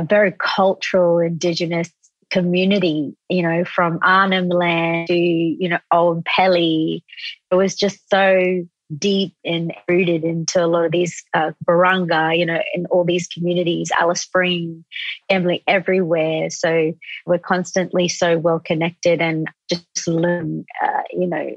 a 0.00 0.04
very 0.04 0.32
cultural 0.38 1.18
indigenous 1.18 1.90
community, 2.30 3.14
you 3.28 3.42
know, 3.42 3.64
from 3.64 3.98
Arnhem 4.02 4.48
Land 4.48 5.08
to, 5.08 5.14
you 5.14 5.68
know, 5.68 5.78
Old 5.92 6.24
Pelly. 6.24 7.04
It 7.50 7.54
was 7.54 7.74
just 7.74 7.98
so 8.10 8.64
deep 8.98 9.34
and 9.44 9.72
rooted 9.88 10.24
into 10.24 10.62
a 10.62 10.66
lot 10.66 10.84
of 10.84 10.92
these 10.92 11.22
uh, 11.34 11.52
Barunga, 11.66 12.36
you 12.36 12.46
know, 12.46 12.60
in 12.74 12.86
all 12.86 13.04
these 13.04 13.26
communities, 13.26 13.90
Alice 13.98 14.22
Spring, 14.22 14.84
Emily, 15.28 15.62
everywhere. 15.66 16.50
So 16.50 16.92
we're 17.26 17.38
constantly 17.38 18.08
so 18.08 18.38
well 18.38 18.60
connected 18.60 19.20
and 19.20 19.48
just 19.68 20.08
learn, 20.08 20.64
uh, 20.82 21.02
you 21.10 21.26
know, 21.26 21.50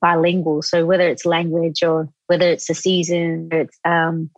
bilingual. 0.00 0.62
So 0.62 0.84
whether 0.86 1.08
it's 1.08 1.26
language 1.26 1.82
or 1.82 2.08
whether 2.26 2.48
it's 2.48 2.66
the 2.66 2.74
season, 2.74 3.48
it's 3.52 3.78
um, 3.84 4.30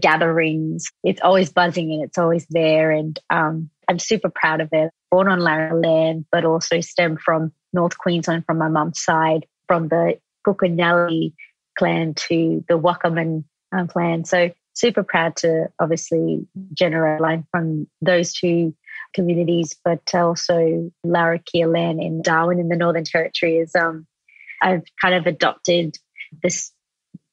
gatherings, 0.00 0.86
it's 1.02 1.20
always 1.22 1.52
buzzing 1.52 1.92
and 1.92 2.04
it's 2.04 2.18
always 2.18 2.46
there. 2.50 2.90
And 2.90 3.18
um, 3.30 3.70
I'm 3.88 3.98
super 3.98 4.30
proud 4.30 4.60
of 4.60 4.68
it. 4.72 4.90
Born 5.10 5.28
on 5.28 5.40
Larra 5.40 5.78
land, 5.78 6.26
but 6.32 6.44
also 6.44 6.80
stem 6.80 7.16
from 7.16 7.52
North 7.72 7.96
Queensland 7.98 8.44
from 8.46 8.58
my 8.58 8.68
mum's 8.68 9.02
side, 9.02 9.46
from 9.66 9.88
the 9.88 10.18
Kuku 10.46 10.76
Yalanji 10.76 11.34
clan 11.78 12.14
to 12.14 12.64
the 12.68 12.78
Wakaman 12.78 13.44
um, 13.72 13.88
clan. 13.88 14.24
So 14.24 14.50
super 14.74 15.02
proud 15.02 15.36
to 15.36 15.68
obviously 15.78 16.46
generate 16.72 17.20
line 17.20 17.46
from 17.50 17.86
those 18.00 18.32
two 18.32 18.74
communities, 19.14 19.76
but 19.84 20.02
also 20.14 20.90
Larrakia 21.06 21.72
land 21.72 22.02
in 22.02 22.22
Darwin 22.22 22.58
in 22.58 22.68
the 22.68 22.76
Northern 22.76 23.04
Territory 23.04 23.58
is 23.58 23.74
um, 23.74 24.06
I've 24.60 24.82
kind 25.00 25.14
of 25.14 25.26
adopted 25.26 25.96
this 26.42 26.72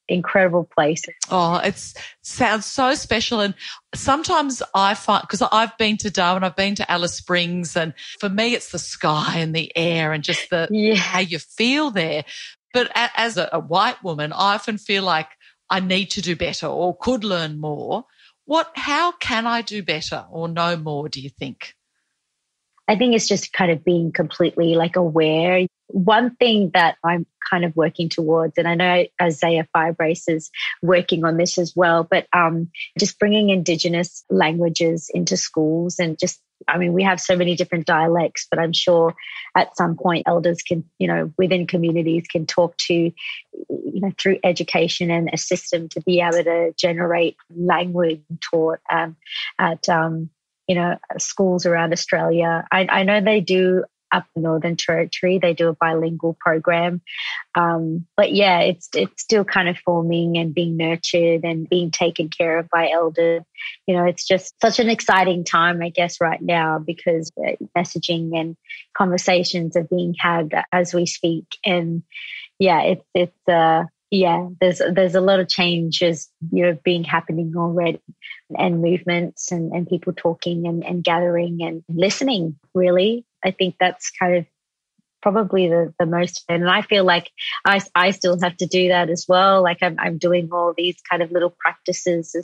incredible 0.08 0.68
place. 0.74 1.02
Oh, 1.30 1.56
it 1.56 1.74
sounds 2.22 2.66
so 2.66 2.94
special. 2.94 3.40
And 3.40 3.54
sometimes 3.94 4.62
I 4.74 4.94
find, 4.94 5.22
because 5.22 5.42
I've 5.42 5.76
been 5.78 5.96
to 5.98 6.10
Darwin, 6.10 6.44
I've 6.44 6.56
been 6.56 6.74
to 6.76 6.90
Alice 6.90 7.14
Springs, 7.14 7.76
and 7.76 7.94
for 8.20 8.28
me, 8.28 8.54
it's 8.54 8.72
the 8.72 8.78
sky 8.78 9.38
and 9.38 9.54
the 9.54 9.70
air 9.76 10.12
and 10.12 10.22
just 10.22 10.50
the 10.50 10.68
yeah. 10.70 10.96
how 10.96 11.20
you 11.20 11.38
feel 11.38 11.90
there. 11.90 12.24
But 12.72 12.90
as 12.94 13.36
a, 13.36 13.48
a 13.52 13.60
white 13.60 14.02
woman, 14.02 14.32
I 14.32 14.54
often 14.54 14.78
feel 14.78 15.02
like 15.02 15.28
I 15.68 15.80
need 15.80 16.10
to 16.12 16.22
do 16.22 16.36
better 16.36 16.66
or 16.66 16.96
could 16.96 17.24
learn 17.24 17.58
more. 17.58 18.04
What, 18.44 18.72
how 18.74 19.12
can 19.12 19.46
I 19.46 19.62
do 19.62 19.82
better 19.82 20.26
or 20.30 20.48
know 20.48 20.76
more, 20.76 21.08
do 21.08 21.20
you 21.20 21.30
think? 21.30 21.74
I 22.88 22.96
think 22.96 23.14
it's 23.14 23.28
just 23.28 23.52
kind 23.52 23.70
of 23.70 23.84
being 23.84 24.12
completely 24.12 24.74
like 24.74 24.96
aware. 24.96 25.66
One 25.92 26.34
thing 26.36 26.70
that 26.74 26.96
I'm 27.04 27.26
kind 27.50 27.64
of 27.64 27.76
working 27.76 28.08
towards, 28.08 28.56
and 28.56 28.66
I 28.66 28.74
know 28.74 29.04
Isaiah 29.20 29.68
Firebrace 29.74 30.24
is 30.28 30.50
working 30.82 31.24
on 31.24 31.36
this 31.36 31.58
as 31.58 31.74
well, 31.76 32.06
but 32.08 32.26
um, 32.32 32.70
just 32.98 33.18
bringing 33.18 33.50
Indigenous 33.50 34.24
languages 34.30 35.10
into 35.12 35.36
schools 35.36 35.98
and 35.98 36.18
just 36.18 36.40
I 36.68 36.78
mean, 36.78 36.92
we 36.92 37.02
have 37.02 37.20
so 37.20 37.36
many 37.36 37.56
different 37.56 37.86
dialects, 37.86 38.46
but 38.50 38.58
I'm 38.58 38.72
sure 38.72 39.14
at 39.56 39.76
some 39.76 39.96
point 39.96 40.24
elders 40.26 40.62
can, 40.62 40.84
you 40.98 41.08
know, 41.08 41.32
within 41.36 41.66
communities 41.66 42.24
can 42.30 42.46
talk 42.46 42.76
to, 42.86 42.94
you 42.94 43.12
know, 43.68 44.12
through 44.18 44.38
education 44.44 45.10
and 45.10 45.30
a 45.32 45.38
system 45.38 45.88
to 45.90 46.00
be 46.02 46.20
able 46.20 46.44
to 46.44 46.72
generate 46.76 47.36
language 47.54 48.22
taught 48.40 48.80
um, 48.90 49.16
at, 49.58 49.88
um, 49.88 50.30
you 50.68 50.74
know, 50.74 50.96
schools 51.18 51.66
around 51.66 51.92
Australia. 51.92 52.64
I, 52.70 52.86
I 52.88 53.02
know 53.02 53.20
they 53.20 53.40
do 53.40 53.84
up 54.12 54.24
the 54.34 54.42
Northern 54.42 54.76
Territory. 54.76 55.38
They 55.38 55.54
do 55.54 55.68
a 55.68 55.74
bilingual 55.74 56.36
program. 56.38 57.00
Um, 57.54 58.06
but 58.16 58.32
yeah, 58.32 58.60
it's 58.60 58.88
it's 58.94 59.22
still 59.22 59.44
kind 59.44 59.68
of 59.68 59.78
forming 59.78 60.36
and 60.36 60.54
being 60.54 60.76
nurtured 60.76 61.44
and 61.44 61.68
being 61.68 61.90
taken 61.90 62.28
care 62.28 62.58
of 62.58 62.68
by 62.68 62.90
elders. 62.90 63.42
You 63.86 63.96
know, 63.96 64.04
it's 64.04 64.26
just 64.26 64.54
such 64.60 64.78
an 64.78 64.88
exciting 64.88 65.44
time, 65.44 65.82
I 65.82 65.90
guess, 65.90 66.20
right 66.20 66.40
now 66.40 66.78
because 66.78 67.30
messaging 67.76 68.38
and 68.38 68.56
conversations 68.96 69.76
are 69.76 69.84
being 69.84 70.14
had 70.18 70.52
as 70.72 70.94
we 70.94 71.06
speak. 71.06 71.46
And 71.64 72.02
yeah, 72.58 72.82
it's 72.82 73.04
it's 73.14 73.48
uh 73.48 73.84
yeah, 74.12 74.46
there's 74.60 74.82
there's 74.92 75.14
a 75.14 75.22
lot 75.22 75.40
of 75.40 75.48
changes 75.48 76.28
you 76.52 76.64
know 76.64 76.78
being 76.84 77.02
happening 77.02 77.54
already, 77.56 77.98
and 78.58 78.82
movements 78.82 79.50
and, 79.50 79.72
and 79.72 79.88
people 79.88 80.12
talking 80.12 80.66
and, 80.66 80.84
and 80.84 81.02
gathering 81.02 81.60
and 81.62 81.82
listening. 81.88 82.56
Really, 82.74 83.24
I 83.44 83.50
think 83.50 83.76
that's 83.78 84.10
kind 84.10 84.36
of 84.36 84.46
probably 85.22 85.68
the, 85.68 85.94
the 85.98 86.06
most 86.06 86.44
and 86.48 86.68
I 86.68 86.82
feel 86.82 87.04
like 87.04 87.30
I, 87.64 87.80
I 87.94 88.10
still 88.10 88.38
have 88.42 88.56
to 88.58 88.66
do 88.66 88.88
that 88.88 89.08
as 89.08 89.24
well. 89.28 89.62
Like 89.62 89.78
I'm, 89.80 89.96
I'm 89.98 90.18
doing 90.18 90.50
all 90.52 90.74
these 90.76 90.96
kind 91.08 91.22
of 91.22 91.30
little 91.30 91.54
practices 91.58 92.34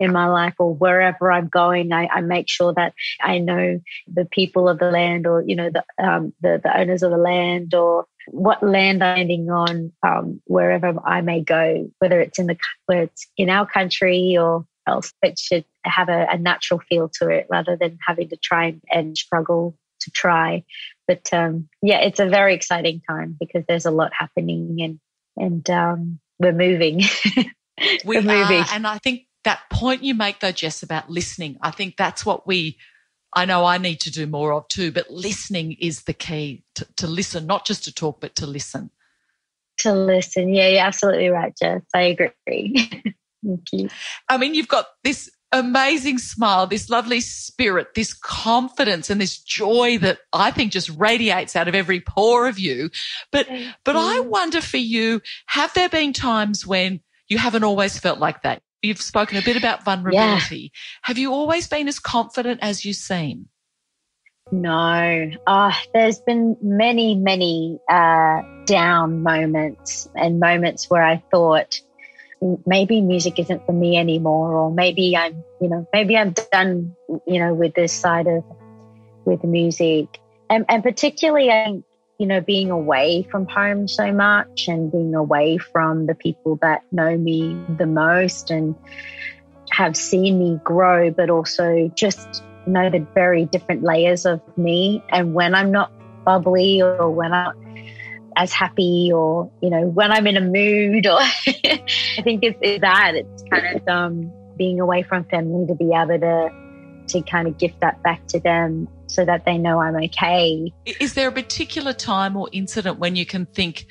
in 0.00 0.12
my 0.12 0.26
life 0.26 0.54
or 0.58 0.74
wherever 0.74 1.30
I'm 1.30 1.48
going. 1.48 1.92
I, 1.92 2.06
I 2.06 2.20
make 2.22 2.48
sure 2.48 2.72
that 2.74 2.94
I 3.20 3.38
know 3.38 3.80
the 4.12 4.24
people 4.24 4.68
of 4.68 4.78
the 4.78 4.90
land 4.90 5.26
or 5.26 5.44
you 5.46 5.54
know 5.54 5.70
the 5.70 5.84
um, 6.02 6.32
the, 6.40 6.60
the 6.62 6.76
owners 6.76 7.02
of 7.02 7.10
the 7.10 7.18
land 7.18 7.74
or 7.74 8.06
what 8.28 8.62
land 8.62 9.04
I'm 9.04 9.18
landing 9.18 9.50
on 9.50 9.92
um, 10.02 10.40
wherever 10.46 10.94
I 11.06 11.20
may 11.20 11.42
go, 11.42 11.90
whether 11.98 12.20
it's 12.20 12.38
in 12.38 12.46
the 12.46 12.56
where 12.86 13.02
it's 13.02 13.26
in 13.36 13.50
our 13.50 13.66
country 13.66 14.36
or 14.38 14.66
else. 14.86 15.12
It 15.22 15.38
should 15.38 15.64
have 15.84 16.08
a, 16.08 16.26
a 16.30 16.38
natural 16.38 16.80
feel 16.88 17.10
to 17.20 17.28
it 17.28 17.46
rather 17.50 17.76
than 17.76 17.98
having 18.06 18.30
to 18.30 18.36
try 18.36 18.66
and, 18.66 18.82
and 18.90 19.18
struggle 19.18 19.76
to 20.04 20.10
try. 20.10 20.64
But 21.06 21.28
um, 21.32 21.68
yeah, 21.82 22.00
it's 22.00 22.20
a 22.20 22.28
very 22.28 22.54
exciting 22.54 23.02
time 23.08 23.36
because 23.38 23.64
there's 23.68 23.86
a 23.86 23.90
lot 23.90 24.12
happening 24.18 24.78
and 24.80 25.00
and 25.36 25.68
um, 25.70 26.20
we're 26.38 26.52
moving. 26.52 27.02
we 27.36 27.98
we're 28.04 28.22
moving, 28.22 28.62
are, 28.62 28.66
and 28.72 28.86
I 28.86 28.98
think 28.98 29.22
that 29.44 29.60
point 29.70 30.02
you 30.02 30.14
make 30.14 30.40
though, 30.40 30.52
Jess, 30.52 30.82
about 30.82 31.10
listening. 31.10 31.58
I 31.60 31.70
think 31.70 31.96
that's 31.96 32.24
what 32.24 32.46
we 32.46 32.78
I 33.34 33.44
know 33.44 33.64
I 33.64 33.78
need 33.78 34.00
to 34.00 34.10
do 34.10 34.26
more 34.26 34.52
of 34.52 34.68
too, 34.68 34.92
but 34.92 35.10
listening 35.10 35.72
is 35.72 36.04
the 36.04 36.12
key 36.12 36.64
to, 36.76 36.86
to 36.96 37.06
listen, 37.06 37.46
not 37.46 37.66
just 37.66 37.84
to 37.84 37.94
talk, 37.94 38.20
but 38.20 38.36
to 38.36 38.46
listen. 38.46 38.90
To 39.78 39.92
listen. 39.92 40.54
Yeah, 40.54 40.68
you're 40.68 40.86
absolutely 40.86 41.28
right, 41.28 41.52
Jess. 41.60 41.82
I 41.92 42.02
agree. 42.02 42.32
Thank 43.44 43.72
you. 43.72 43.88
I 44.28 44.38
mean, 44.38 44.54
you've 44.54 44.68
got 44.68 44.86
this 45.02 45.30
amazing 45.52 46.18
smile, 46.18 46.66
this 46.66 46.90
lovely 46.90 47.20
spirit, 47.20 47.94
this 47.94 48.12
confidence 48.12 49.10
and 49.10 49.20
this 49.20 49.38
joy 49.38 49.98
that 49.98 50.18
I 50.32 50.50
think 50.50 50.72
just 50.72 50.90
radiates 50.90 51.54
out 51.54 51.68
of 51.68 51.74
every 51.74 52.00
pore 52.00 52.48
of 52.48 52.58
you. 52.58 52.90
But, 53.30 53.48
but 53.84 53.96
I 53.96 54.20
wonder 54.20 54.60
for 54.60 54.78
you, 54.78 55.20
have 55.46 55.72
there 55.74 55.88
been 55.88 56.12
times 56.12 56.66
when 56.66 57.00
you 57.28 57.38
haven't 57.38 57.64
always 57.64 57.98
felt 57.98 58.18
like 58.18 58.42
that? 58.42 58.62
You've 58.82 59.00
spoken 59.00 59.38
a 59.38 59.42
bit 59.42 59.56
about 59.56 59.84
vulnerability. 59.84 60.72
Yeah. 60.74 60.80
Have 61.02 61.18
you 61.18 61.32
always 61.32 61.68
been 61.68 61.88
as 61.88 61.98
confident 61.98 62.60
as 62.62 62.84
you 62.84 62.92
seem? 62.92 63.48
No. 64.52 65.30
Uh, 65.46 65.72
there's 65.94 66.18
been 66.18 66.56
many, 66.60 67.14
many 67.14 67.78
uh, 67.88 68.42
down 68.66 69.22
moments 69.22 70.08
and 70.14 70.38
moments 70.38 70.90
where 70.90 71.02
I 71.02 71.22
thought 71.30 71.80
maybe 72.66 73.00
music 73.00 73.38
isn't 73.38 73.64
for 73.66 73.72
me 73.72 73.96
anymore, 73.96 74.52
or 74.52 74.72
maybe 74.72 75.16
I'm, 75.16 75.42
you 75.60 75.68
know, 75.68 75.88
maybe 75.92 76.16
I'm 76.16 76.34
done, 76.52 76.94
you 77.26 77.38
know, 77.38 77.54
with 77.54 77.74
this 77.74 77.92
side 77.92 78.26
of 78.26 78.44
with 79.24 79.42
music. 79.44 80.18
And, 80.50 80.64
and 80.68 80.82
particularly, 80.82 81.50
I 81.50 81.64
think 81.64 81.84
you 82.18 82.26
know, 82.26 82.40
being 82.40 82.70
away 82.70 83.26
from 83.30 83.46
home 83.46 83.88
so 83.88 84.12
much 84.12 84.68
and 84.68 84.90
being 84.92 85.14
away 85.14 85.58
from 85.58 86.06
the 86.06 86.14
people 86.14 86.56
that 86.62 86.84
know 86.92 87.16
me 87.16 87.60
the 87.76 87.86
most 87.86 88.50
and 88.50 88.74
have 89.70 89.96
seen 89.96 90.38
me 90.38 90.60
grow, 90.62 91.10
but 91.10 91.28
also 91.28 91.90
just 91.94 92.44
know 92.66 92.88
the 92.88 93.04
very 93.14 93.46
different 93.46 93.82
layers 93.82 94.26
of 94.26 94.40
me. 94.56 95.02
And 95.10 95.34
when 95.34 95.54
I'm 95.54 95.72
not 95.72 95.90
bubbly 96.24 96.80
or 96.82 97.10
when 97.10 97.32
I'm 97.32 97.63
as 98.36 98.52
happy 98.52 99.10
or, 99.12 99.50
you 99.60 99.70
know, 99.70 99.86
when 99.86 100.10
I'm 100.10 100.26
in 100.26 100.36
a 100.36 100.40
mood 100.40 101.06
or 101.06 101.18
I 101.20 102.22
think 102.22 102.42
it's, 102.42 102.58
it's 102.60 102.80
that. 102.80 103.14
It's 103.14 103.42
kind 103.50 103.76
of 103.76 103.88
um, 103.88 104.32
being 104.56 104.80
away 104.80 105.02
from 105.02 105.24
family 105.24 105.66
to 105.66 105.74
be 105.74 105.92
able 105.94 106.18
to 106.18 106.64
to 107.06 107.20
kind 107.20 107.46
of 107.46 107.58
gift 107.58 107.80
that 107.80 108.02
back 108.02 108.26
to 108.28 108.40
them 108.40 108.88
so 109.08 109.24
that 109.24 109.44
they 109.44 109.58
know 109.58 109.78
I'm 109.78 109.96
okay. 110.04 110.72
Is 110.86 111.12
there 111.12 111.28
a 111.28 111.32
particular 111.32 111.92
time 111.92 112.34
or 112.34 112.48
incident 112.50 112.98
when 112.98 113.14
you 113.14 113.26
can 113.26 113.44
think, 113.44 113.86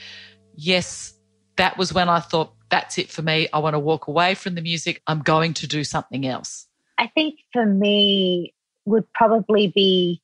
yes, 0.55 1.13
that 1.57 1.77
was 1.77 1.93
when 1.93 2.09
I 2.09 2.19
thought, 2.19 2.53
that's 2.69 2.97
it 2.97 3.11
for 3.11 3.21
me. 3.21 3.47
I 3.53 3.59
want 3.59 3.75
to 3.75 3.79
walk 3.79 4.07
away 4.07 4.33
from 4.33 4.55
the 4.55 4.61
music. 4.61 5.03
I'm 5.05 5.19
going 5.19 5.53
to 5.55 5.67
do 5.67 5.83
something 5.83 6.25
else? 6.25 6.67
I 6.97 7.07
think 7.07 7.39
for 7.51 7.65
me 7.65 8.55
would 8.85 9.05
probably 9.13 9.71
be, 9.73 10.22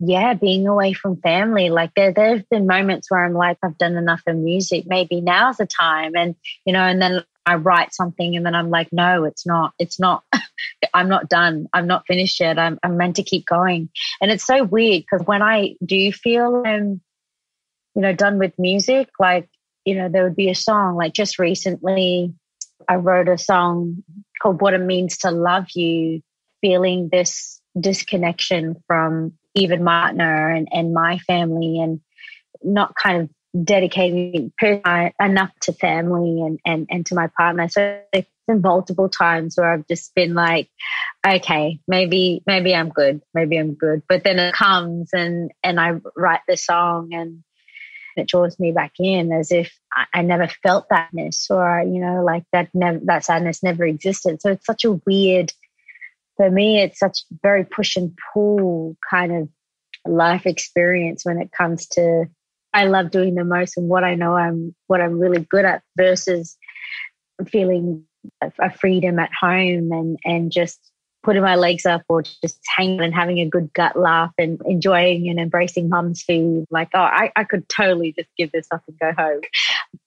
yeah, 0.00 0.32
being 0.34 0.66
away 0.66 0.94
from 0.94 1.20
family. 1.20 1.68
Like 1.68 1.92
there, 1.94 2.12
there's 2.12 2.42
been 2.44 2.66
moments 2.66 3.10
where 3.10 3.24
I'm 3.24 3.34
like, 3.34 3.58
I've 3.62 3.76
done 3.76 3.96
enough 3.96 4.22
of 4.26 4.36
music. 4.36 4.84
Maybe 4.86 5.20
now's 5.20 5.58
the 5.58 5.66
time. 5.66 6.12
And, 6.16 6.34
you 6.64 6.72
know, 6.72 6.80
and 6.80 7.00
then 7.00 7.22
I 7.44 7.56
write 7.56 7.92
something 7.92 8.34
and 8.34 8.44
then 8.44 8.54
I'm 8.54 8.70
like, 8.70 8.88
no, 8.92 9.24
it's 9.24 9.46
not, 9.46 9.74
it's 9.78 10.00
not, 10.00 10.24
I'm 10.94 11.08
not 11.08 11.28
done. 11.28 11.68
I'm 11.74 11.86
not 11.86 12.06
finished 12.06 12.40
yet. 12.40 12.58
I'm, 12.58 12.78
I'm 12.82 12.96
meant 12.96 13.16
to 13.16 13.22
keep 13.22 13.44
going. 13.44 13.90
And 14.22 14.30
it's 14.30 14.44
so 14.44 14.64
weird 14.64 15.02
because 15.02 15.26
when 15.26 15.42
I 15.42 15.76
do 15.84 16.12
feel 16.12 16.62
I'm, 16.64 17.02
you 17.94 18.02
know, 18.02 18.14
done 18.14 18.38
with 18.38 18.58
music, 18.58 19.10
like, 19.18 19.48
you 19.84 19.96
know, 19.96 20.08
there 20.08 20.24
would 20.24 20.36
be 20.36 20.50
a 20.50 20.54
song 20.54 20.96
like 20.96 21.12
just 21.12 21.38
recently 21.38 22.34
I 22.88 22.96
wrote 22.96 23.28
a 23.28 23.38
song 23.38 24.02
called 24.40 24.60
What 24.60 24.74
It 24.74 24.80
Means 24.80 25.18
to 25.18 25.30
Love 25.30 25.66
You, 25.74 26.22
feeling 26.60 27.08
this 27.10 27.60
disconnection 27.78 28.82
from 28.86 29.34
even 29.54 29.80
Martner 29.80 30.56
and, 30.56 30.68
and 30.70 30.94
my 30.94 31.18
family 31.18 31.80
and 31.80 32.00
not 32.62 32.94
kind 32.94 33.22
of 33.22 33.64
dedicating 33.64 34.52
enough 35.20 35.50
to 35.62 35.72
family 35.72 36.42
and, 36.42 36.60
and, 36.64 36.86
and 36.90 37.06
to 37.06 37.14
my 37.14 37.26
partner. 37.36 37.68
So 37.68 38.00
there's 38.12 38.24
been 38.46 38.60
multiple 38.60 39.08
times 39.08 39.56
where 39.56 39.72
I've 39.72 39.88
just 39.88 40.14
been 40.14 40.34
like, 40.34 40.68
okay, 41.26 41.80
maybe, 41.88 42.42
maybe 42.46 42.74
I'm 42.74 42.90
good. 42.90 43.22
Maybe 43.34 43.56
I'm 43.58 43.74
good. 43.74 44.02
But 44.08 44.22
then 44.24 44.38
it 44.38 44.54
comes 44.54 45.10
and, 45.12 45.50
and 45.62 45.80
I 45.80 45.94
write 46.16 46.40
the 46.46 46.56
song 46.56 47.12
and 47.12 47.42
it 48.16 48.28
draws 48.28 48.58
me 48.58 48.72
back 48.72 48.92
in 48.98 49.32
as 49.32 49.50
if 49.50 49.72
I, 49.92 50.20
I 50.20 50.22
never 50.22 50.48
felt 50.62 50.88
thatness 50.88 51.50
or, 51.50 51.82
you 51.82 52.00
know, 52.00 52.22
like 52.24 52.44
that 52.52 52.68
never, 52.74 53.00
that 53.04 53.24
sadness 53.24 53.62
never 53.62 53.84
existed. 53.84 54.40
So 54.40 54.52
it's 54.52 54.66
such 54.66 54.84
a 54.84 54.92
weird, 54.92 55.52
for 56.40 56.50
me, 56.50 56.80
it's 56.80 56.98
such 56.98 57.18
very 57.42 57.66
push 57.66 57.96
and 57.96 58.16
pull 58.32 58.96
kind 59.10 59.30
of 59.30 59.48
life 60.06 60.46
experience 60.46 61.22
when 61.22 61.38
it 61.38 61.52
comes 61.52 61.86
to 61.88 62.24
I 62.72 62.86
love 62.86 63.10
doing 63.10 63.34
the 63.34 63.44
most 63.44 63.76
and 63.76 63.90
what 63.90 64.04
I 64.04 64.14
know 64.14 64.34
I'm 64.34 64.74
what 64.86 65.02
I'm 65.02 65.20
really 65.20 65.46
good 65.50 65.66
at 65.66 65.82
versus 65.98 66.56
feeling 67.46 68.06
a 68.58 68.70
freedom 68.70 69.18
at 69.18 69.28
home 69.38 69.92
and 69.92 70.18
and 70.24 70.50
just 70.50 70.80
putting 71.22 71.42
my 71.42 71.56
legs 71.56 71.84
up 71.84 72.02
or 72.08 72.22
just 72.22 72.60
hanging 72.76 73.00
and 73.00 73.14
having 73.14 73.38
a 73.38 73.48
good 73.48 73.72
gut 73.72 73.96
laugh 73.96 74.32
and 74.38 74.60
enjoying 74.64 75.28
and 75.28 75.38
embracing 75.38 75.88
mum's 75.88 76.22
food. 76.22 76.66
Like, 76.70 76.88
oh, 76.94 77.00
I, 77.00 77.30
I 77.36 77.44
could 77.44 77.68
totally 77.68 78.12
just 78.12 78.28
give 78.38 78.52
this 78.52 78.66
up 78.70 78.82
and 78.88 78.98
go 78.98 79.12
home. 79.16 79.40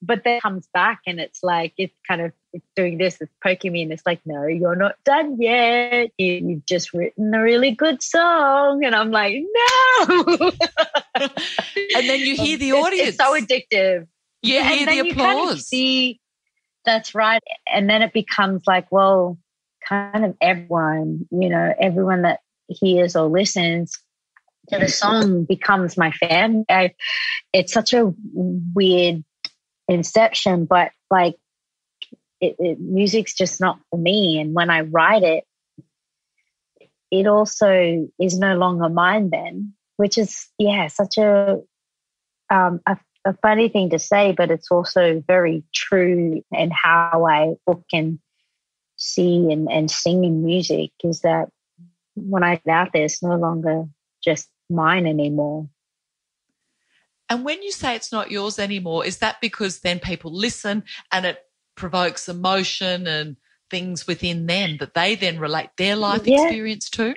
But 0.02 0.24
then 0.24 0.42
comes 0.42 0.68
back 0.74 1.02
and 1.06 1.20
it's 1.20 1.44
like, 1.44 1.74
it's 1.78 1.94
kind 2.08 2.22
of 2.22 2.32
it's 2.52 2.66
doing 2.76 2.98
this, 2.98 3.20
it's 3.20 3.34
poking 3.44 3.74
me, 3.74 3.84
and 3.84 3.92
it's 3.92 4.06
like, 4.06 4.22
no, 4.26 4.46
you're 4.46 4.76
not 4.76 4.96
done 5.04 5.42
yet. 5.42 6.12
You, 6.18 6.56
have 6.56 6.66
just 6.66 6.94
written 6.94 7.34
a 7.34 7.42
really 7.42 7.72
good 7.72 8.02
song. 8.02 8.84
And 8.84 8.96
I'm 8.96 9.12
like, 9.12 9.36
no. 9.36 10.52
and 11.16 11.32
then 12.10 12.20
you 12.20 12.36
hear 12.36 12.58
the 12.58 12.74
audience. 12.74 13.10
It's, 13.10 13.18
it's 13.20 13.24
so 13.24 13.40
addictive. 13.40 14.08
You 14.42 14.56
yeah, 14.56 14.70
hear 14.70 14.86
the 14.86 15.10
applause. 15.10 15.36
Kind 15.36 15.50
of 15.52 15.62
see, 15.62 16.20
that's 16.86 17.16
right. 17.16 17.42
And 17.72 17.90
then 17.90 18.02
it 18.02 18.14
becomes 18.14 18.64
like, 18.68 18.92
well, 18.92 19.38
kind 19.88 20.26
of 20.26 20.36
everyone, 20.42 21.28
you 21.32 21.50
know, 21.50 21.74
everyone 21.80 22.24
that 22.24 22.40
hears 22.68 23.16
or 23.16 23.28
listens 23.28 24.00
to 24.70 24.80
the 24.80 24.88
song 24.88 25.44
becomes 25.44 25.98
my 25.98 26.12
fan. 26.12 26.66
I, 26.70 26.94
it's 27.52 27.74
such 27.74 27.94
a 27.94 28.14
weird 28.34 29.24
inception, 29.88 30.66
but 30.66 30.92
like 31.12 31.36
it, 32.40 32.56
it, 32.60 32.80
music's 32.80 33.36
just 33.36 33.60
not 33.60 33.80
for 33.90 33.98
me. 33.98 34.40
And 34.40 34.54
when 34.54 34.70
I 34.70 34.82
write 34.82 35.24
it, 35.24 35.44
it 37.12 37.28
also 37.28 38.10
is 38.20 38.38
no 38.38 38.56
longer 38.56 38.90
mine 38.90 39.30
then, 39.30 39.74
which 39.98 40.18
is, 40.18 40.48
yeah, 40.58 40.88
such 40.88 41.18
a, 41.18 41.60
um, 42.50 42.82
a, 42.88 42.98
a 43.26 43.34
funny 43.42 43.70
thing 43.70 43.92
to 43.92 44.00
say, 44.00 44.34
but 44.36 44.50
it's 44.50 44.72
also 44.72 45.24
very 45.28 45.64
true 45.74 46.42
in 46.52 46.72
how 46.72 47.26
I 47.30 47.56
look 47.68 47.84
and 47.94 48.20
see 49.04 49.52
and, 49.52 49.70
and 49.72 49.92
sing 49.92 50.24
in 50.24 50.44
music 50.44 50.92
is 51.04 51.22
that 51.22 51.50
when 52.16 52.44
I 52.44 52.56
get 52.56 52.72
out 52.72 52.90
there, 52.94 53.06
it's 53.06 53.24
no 53.24 53.36
longer 53.36 53.86
just 54.24 54.50
mine 54.70 55.06
anymore. 55.06 55.68
And 57.30 57.44
when 57.44 57.64
you 57.64 57.72
say 57.72 57.96
it's 57.96 58.12
not 58.12 58.32
yours 58.32 58.60
anymore, 58.60 59.06
is 59.06 59.18
that 59.18 59.42
because 59.42 59.80
then 59.80 60.00
people 60.00 60.32
listen 60.32 60.84
and 61.12 61.26
it 61.26 61.40
provokes 61.76 62.30
emotion 62.30 63.08
and 63.08 63.38
things 63.70 64.06
within 64.06 64.46
them 64.46 64.78
that 64.78 64.94
they 64.94 65.16
then 65.16 65.40
relate 65.40 65.70
their 65.78 65.96
life 65.96 66.26
yeah. 66.26 66.44
experience 66.44 66.90
to? 66.92 67.16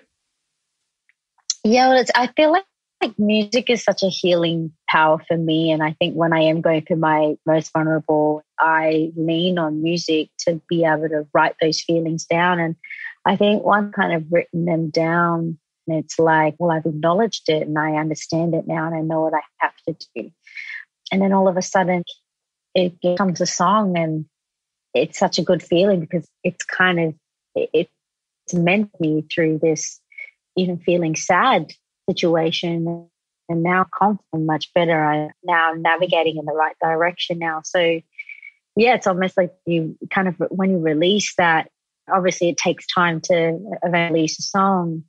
Yeah, 1.65 1.89
well, 1.89 2.05
I 2.15 2.29
feel 2.29 2.53
like 2.53 2.65
like 3.03 3.19
music 3.19 3.69
is 3.69 3.85
such 3.85 4.03
a 4.03 4.09
healing 4.09 4.73
power 4.89 5.19
for 5.29 5.37
me. 5.37 5.71
And 5.71 5.83
I 5.83 5.93
think 5.93 6.15
when 6.15 6.33
I 6.33 6.41
am 6.41 6.61
going 6.61 6.85
through 6.85 6.97
my 6.97 7.37
most 7.45 7.73
vulnerable, 7.73 8.43
I 8.59 9.13
lean 9.17 9.59
on 9.59 9.83
music 9.83 10.31
to 10.41 10.61
be 10.69 10.85
able 10.85 11.09
to 11.09 11.27
write 11.35 11.57
those 11.61 11.81
feelings 11.81 12.25
down. 12.25 12.59
And 12.59 12.77
I 13.25 13.37
think 13.37 13.63
once 13.63 13.95
kind 13.95 14.15
of 14.15 14.25
written 14.31 14.65
them 14.65 14.91
down, 14.91 15.59
it's 15.87 16.19
like, 16.19 16.57
well, 16.59 16.71
I've 16.71 16.87
acknowledged 16.87 17.49
it 17.49 17.67
and 17.67 17.79
I 17.79 17.93
understand 17.93 18.55
it 18.55 18.67
now 18.67 18.87
and 18.87 18.95
I 18.95 19.01
know 19.01 19.21
what 19.21 19.35
I 19.35 19.43
have 19.59 19.75
to 19.89 20.07
do. 20.15 20.31
And 21.13 21.23
then 21.23 21.33
all 21.33 21.49
of 21.49 21.57
a 21.57 21.63
sudden 21.63 22.03
it 22.75 23.01
becomes 23.01 23.41
a 23.41 23.47
song 23.47 23.97
and 23.97 24.25
it's 24.95 25.19
such 25.19 25.39
a 25.39 25.45
good 25.45 25.63
feeling 25.63 26.01
because 26.01 26.27
it's 26.43 26.65
kind 26.65 26.99
of, 26.99 27.15
it's 27.55 27.91
meant 28.53 28.91
me 29.01 29.25
through 29.33 29.59
this 29.63 30.01
even 30.57 30.79
feeling 30.79 31.15
sad 31.15 31.71
situation 32.09 33.09
and 33.49 33.63
now 33.63 33.87
confident 33.93 34.47
much 34.47 34.73
better. 34.75 35.05
I 35.05 35.31
now 35.45 35.73
navigating 35.77 36.37
in 36.39 36.45
the 36.45 36.53
right 36.53 36.77
direction 36.83 37.39
now. 37.39 37.63
So 37.65 38.01
yeah, 38.77 38.95
it's 38.95 39.07
almost 39.07 39.37
like 39.37 39.53
you 39.65 39.97
kind 40.11 40.29
of 40.29 40.37
when 40.51 40.71
you 40.71 40.79
release 40.79 41.35
that, 41.39 41.71
obviously 42.13 42.51
it 42.51 42.57
takes 42.57 42.87
time 42.87 43.21
to 43.23 43.59
release 43.85 44.39
a 44.39 44.43
song, 44.43 45.05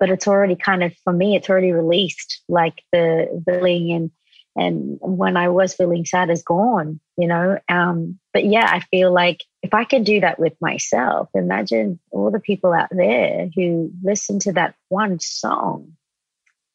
but 0.00 0.10
it's 0.10 0.26
already 0.26 0.56
kind 0.56 0.82
of 0.82 0.94
for 1.04 1.12
me, 1.12 1.36
it's 1.36 1.48
already 1.48 1.72
released. 1.72 2.42
Like 2.48 2.82
the 2.92 3.42
feeling 3.46 3.92
and 3.92 4.10
and 4.54 4.98
when 5.00 5.38
I 5.38 5.48
was 5.48 5.72
feeling 5.74 6.04
sad 6.04 6.28
is 6.28 6.42
gone, 6.42 7.00
you 7.16 7.26
know. 7.26 7.58
Um, 7.68 8.18
but 8.34 8.44
yeah, 8.44 8.68
I 8.70 8.80
feel 8.80 9.10
like 9.10 9.44
if 9.62 9.72
I 9.72 9.84
could 9.84 10.04
do 10.04 10.20
that 10.20 10.38
with 10.38 10.54
myself, 10.60 11.30
imagine 11.34 11.98
all 12.10 12.30
the 12.30 12.40
people 12.40 12.72
out 12.72 12.90
there 12.90 13.48
who 13.54 13.90
listen 14.02 14.40
to 14.40 14.52
that 14.54 14.74
one 14.88 15.20
song 15.20 15.92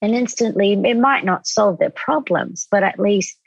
and 0.02 0.14
instantly 0.14 0.74
it 0.74 0.98
might 0.98 1.26
not 1.26 1.48
solve 1.48 1.80
their 1.80 1.90
problems, 1.90 2.68
but 2.70 2.84
at 2.84 3.00
least 3.00 3.38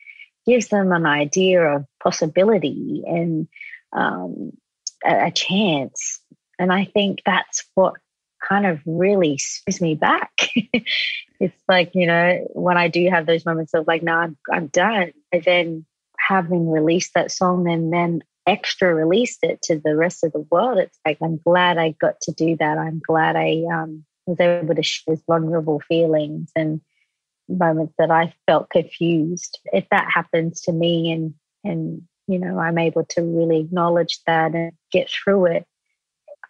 gives 0.47 0.69
them 0.69 0.93
an 0.93 1.07
idea 1.07 1.63
of 1.63 1.85
possibility 2.03 3.03
and 3.07 3.47
um, 3.93 4.53
a, 5.05 5.27
a 5.27 5.31
chance. 5.31 6.21
And 6.59 6.73
I 6.73 6.85
think 6.85 7.21
that's 7.25 7.65
what 7.75 7.95
kind 8.47 8.67
of 8.67 8.81
really 8.87 9.39
swings 9.39 9.81
me 9.81 9.95
back. 9.95 10.33
it's 11.41 11.63
like, 11.69 11.91
you 11.95 12.07
know, 12.07 12.47
when 12.53 12.77
I 12.77 12.89
do 12.89 13.09
have 13.11 13.27
those 13.27 13.45
moments 13.45 13.75
of 13.75 13.87
like, 13.87 14.03
no, 14.03 14.15
I'm, 14.15 14.37
I'm 14.51 14.67
done. 14.69 15.13
And 15.33 15.43
then 15.45 15.87
having 16.19 16.71
released 16.71 17.13
that 17.15 17.31
song 17.31 17.71
and 17.71 17.93
then 17.93 18.23
extra 18.47 18.95
released 18.95 19.41
it 19.43 19.63
to 19.63 19.81
the 19.83 19.95
rest 19.95 20.25
of 20.25 20.33
the 20.33 20.47
world, 20.51 20.79
it's 20.79 20.99
like, 21.07 21.19
I'm 21.23 21.39
glad 21.39 21.79
I 21.79 21.95
got 22.01 22.21
to 22.23 22.33
do 22.33 22.57
that. 22.59 22.79
I'm 22.79 23.01
glad 23.07 23.37
I 23.37 23.65
um, 23.73 24.05
was 24.31 24.41
able 24.41 24.75
to 24.75 24.83
share 24.83 25.17
vulnerable 25.27 25.81
feelings 25.81 26.51
and 26.57 26.81
moments 27.49 27.95
that 27.99 28.11
I 28.11 28.35
felt 28.47 28.71
confused. 28.71 29.59
If 29.73 29.87
that 29.91 30.09
happens 30.13 30.63
to 30.63 30.73
me 30.73 31.13
and 31.13 31.35
and 31.65 32.03
you 32.27 32.39
know 32.39 32.59
I'm 32.59 32.79
able 32.79 33.05
to 33.11 33.23
really 33.23 33.61
acknowledge 33.61 34.21
that 34.27 34.55
and 34.55 34.73
get 34.93 35.11
through 35.11 35.47
it, 35.47 35.67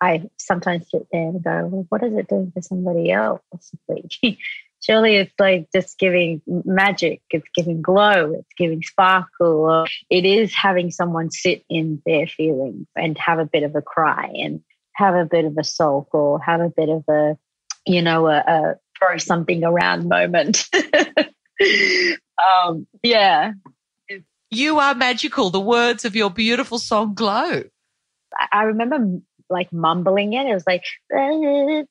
I 0.01 0.29
sometimes 0.39 0.91
sit 0.91 1.07
there 1.13 1.29
and 1.29 1.43
go, 1.43 1.67
well, 1.67 1.87
what 1.89 2.03
is 2.03 2.15
it 2.15 2.29
doing 2.29 2.53
for 2.53 2.63
somebody 2.63 3.11
else? 3.11 3.43
surely 4.81 5.17
it's 5.17 5.35
like 5.39 5.69
just 5.75 5.99
giving 5.99 6.43
magic, 6.47 7.23
it's 7.31 7.47
giving 7.55 7.83
glow, 7.83 8.33
it's 8.33 8.55
giving 8.57 8.83
sparkle. 8.83 9.85
It 10.09 10.25
is 10.25 10.55
having 10.55 10.91
someone 10.91 11.31
sit 11.31 11.65
in 11.69 12.03
their 12.07 12.27
feelings 12.27 12.87
and 12.97 13.17
have 13.19 13.39
a 13.39 13.47
bit 13.47 13.63
of 13.63 13.77
a 13.77 13.83
cry 13.83 14.31
and 14.35 14.63
have 14.95 15.15
a 15.15 15.25
bit 15.25 15.45
of 15.45 15.57
a 15.59 15.65
sulk 15.65 16.15
or 16.15 16.41
have 16.41 16.61
a 16.61 16.73
bit 16.75 16.89
of 16.89 17.05
a 17.09 17.37
you 17.87 18.03
know, 18.03 18.29
a, 18.29 18.39
a 18.39 18.75
throw 18.99 19.17
something 19.19 19.65
around 19.65 20.09
moment. 20.09 20.69
um, 22.63 22.87
yeah. 23.03 23.53
You 24.51 24.79
are 24.79 24.95
magical. 24.95 25.51
The 25.51 25.61
words 25.61 26.05
of 26.05 26.17
your 26.17 26.31
beautiful 26.31 26.79
song 26.79 27.15
glow. 27.15 27.63
I 28.53 28.63
remember 28.65 29.21
like 29.49 29.73
mumbling 29.73 30.33
it. 30.33 30.47
It 30.47 30.55
was 30.55 30.65
like, 30.67 30.85
and 31.11 31.87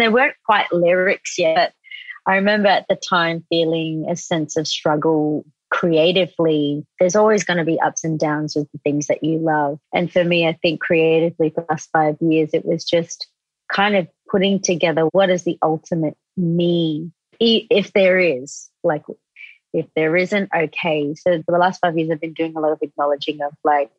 there 0.00 0.10
weren't 0.10 0.36
quite 0.44 0.72
lyrics 0.72 1.38
yet. 1.38 1.74
I 2.26 2.36
remember 2.36 2.68
at 2.68 2.86
the 2.88 2.96
time 2.96 3.44
feeling 3.48 4.06
a 4.08 4.16
sense 4.16 4.56
of 4.56 4.66
struggle 4.66 5.44
creatively, 5.70 6.86
there's 6.98 7.16
always 7.16 7.44
going 7.44 7.58
to 7.58 7.64
be 7.64 7.80
ups 7.80 8.04
and 8.04 8.18
downs 8.18 8.54
with 8.56 8.70
the 8.72 8.78
things 8.78 9.08
that 9.08 9.24
you 9.24 9.38
love. 9.38 9.78
And 9.92 10.10
for 10.10 10.24
me, 10.24 10.46
I 10.46 10.52
think 10.62 10.80
creatively 10.80 11.50
for 11.50 11.62
the 11.62 11.66
last 11.70 11.90
five 11.92 12.16
years, 12.20 12.50
it 12.52 12.64
was 12.64 12.84
just 12.84 13.26
kind 13.72 13.96
of 13.96 14.08
putting 14.30 14.60
together 14.60 15.02
what 15.12 15.30
is 15.30 15.44
the 15.44 15.58
ultimate 15.62 16.16
me, 16.36 17.10
if 17.40 17.92
there 17.92 18.18
is, 18.18 18.70
like, 18.82 19.02
if 19.72 19.86
there 19.94 20.16
isn't, 20.16 20.50
okay. 20.56 21.14
So 21.14 21.42
for 21.42 21.52
the 21.52 21.58
last 21.58 21.80
five 21.80 21.96
years, 21.98 22.10
I've 22.10 22.20
been 22.20 22.32
doing 22.32 22.56
a 22.56 22.60
lot 22.60 22.72
of 22.72 22.78
acknowledging 22.80 23.42
of 23.42 23.52
like 23.62 23.90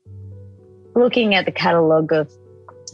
looking 0.96 1.36
at 1.36 1.46
the 1.46 1.52
catalog 1.52 2.12
of 2.12 2.32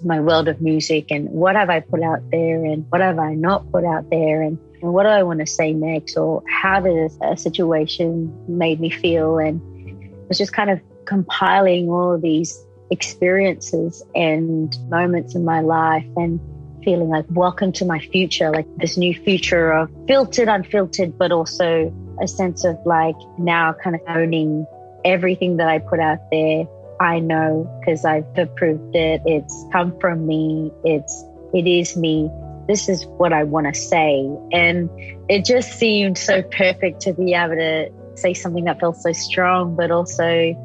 my 0.04 0.20
world 0.20 0.48
of 0.48 0.62
music 0.62 1.12
and 1.12 1.30
what 1.30 1.56
have 1.56 1.70
I 1.70 1.80
put 1.80 2.04
out 2.04 2.30
there 2.32 2.66
and 2.66 2.86
what 2.90 3.00
have 3.00 3.20
I 3.20 3.36
not 3.36 3.72
put 3.72 3.86
out 3.86 4.10
there 4.10 4.42
and 4.42 4.58
and 4.84 4.94
what 4.94 5.04
do 5.04 5.10
I 5.10 5.24
want 5.24 5.40
to 5.40 5.48
say 5.48 5.72
next, 5.72 6.18
or 6.18 6.44
how 6.46 6.82
did 6.82 7.10
a 7.22 7.38
situation 7.38 8.46
made 8.50 8.82
me 8.82 8.90
feel, 8.90 9.40
and 9.40 9.62
it 9.88 10.28
was 10.28 10.38
just 10.38 10.52
kind 10.52 10.70
of 10.70 10.82
compiling 11.06 11.90
all 11.90 12.14
of 12.14 12.22
these 12.22 12.62
experiences 12.92 14.04
and 14.14 14.76
moments 14.90 15.36
in 15.36 15.46
my 15.46 15.62
life 15.62 16.06
and 16.18 16.40
feeling 16.84 17.08
like 17.08 17.26
welcome 17.30 17.72
to 17.72 17.86
my 17.86 18.00
future, 18.00 18.52
like 18.52 18.68
this 18.76 18.98
new 18.98 19.16
future 19.16 19.72
of 19.72 19.90
filtered, 20.06 20.50
unfiltered, 20.50 21.18
but 21.18 21.32
also 21.32 21.94
a 22.22 22.28
sense 22.28 22.66
of 22.66 22.78
like 22.86 23.16
now 23.38 23.72
kind 23.72 23.96
of 23.96 24.02
owning 24.10 24.66
everything 25.06 25.58
that 25.58 25.70
I 25.70 25.80
put 25.80 26.02
out 26.02 26.20
there. 26.30 26.66
I 27.00 27.20
know 27.20 27.70
because 27.80 28.04
I've 28.04 28.26
approved 28.38 28.96
it. 28.96 29.22
It's 29.26 29.66
come 29.72 29.98
from 30.00 30.28
me. 30.28 30.72
It's, 30.84 31.24
it 31.54 31.68
is 31.68 31.96
me. 31.96 32.30
This 32.68 32.90
is 32.90 33.06
what 33.18 33.34
I 33.34 33.44
want 33.44 33.74
to 33.74 33.80
say. 33.80 34.30
And 34.52 34.90
it 35.30 35.46
just 35.46 35.74
seemed 35.74 36.18
so 36.18 36.42
perfect 36.44 37.02
to 37.02 37.14
be 37.14 37.34
able 37.34 37.56
to 37.56 37.92
say 38.16 38.34
something 38.34 38.66
that 38.66 38.80
felt 38.80 38.98
so 38.98 39.12
strong, 39.12 39.76
but 39.76 39.92
also 39.92 40.56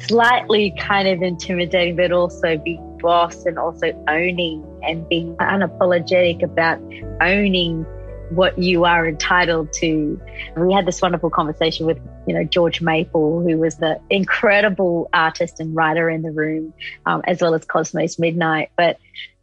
slightly 0.00 0.74
kind 0.78 1.08
of 1.08 1.22
intimidating, 1.22 1.96
but 1.96 2.12
also 2.12 2.58
be 2.58 2.78
boss 3.00 3.46
and 3.46 3.58
also 3.58 3.92
owning 4.08 4.64
and 4.82 5.08
being 5.08 5.36
unapologetic 5.36 6.42
about 6.42 6.80
owning 7.20 7.84
what 8.30 8.58
you 8.58 8.84
are 8.84 9.06
entitled 9.06 9.72
to. 9.72 10.20
We 10.56 10.72
had 10.72 10.86
this 10.86 11.00
wonderful 11.00 11.30
conversation 11.30 11.86
with, 11.86 11.98
you 12.26 12.34
know, 12.34 12.42
George 12.42 12.80
Maple, 12.80 13.42
who 13.42 13.56
was 13.58 13.76
the 13.76 14.00
incredible 14.10 15.08
artist 15.12 15.60
and 15.60 15.74
writer 15.74 16.10
in 16.10 16.22
the 16.22 16.32
room, 16.32 16.74
um, 17.04 17.22
as 17.26 17.40
well 17.40 17.54
as 17.54 17.64
Cosmos 17.64 18.18
Midnight. 18.18 18.70
But 18.76 18.98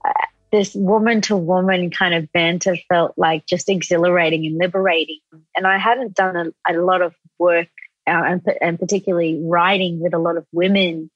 uh, 0.06 0.12
this 0.54 0.76
woman 0.76 1.20
to 1.20 1.36
woman 1.36 1.90
kind 1.90 2.14
of 2.14 2.32
banter 2.32 2.78
felt 2.88 3.16
like 3.18 3.44
just 3.48 3.70
exhilarating 3.70 4.46
and 4.46 4.60
liberating. 4.60 5.18
And 5.56 5.66
I 5.66 5.80
hadn't 5.80 6.14
done 6.14 6.54
a, 6.68 6.72
a 6.72 6.78
lot 6.78 7.02
of 7.02 7.16
work 7.40 7.70
uh, 8.06 8.12
and, 8.12 8.42
and 8.62 8.80
particularly 8.80 9.42
writing 9.44 10.00
with 10.00 10.14
a 10.14 10.20
lot 10.20 10.38
of 10.38 10.46
women. 10.52 11.10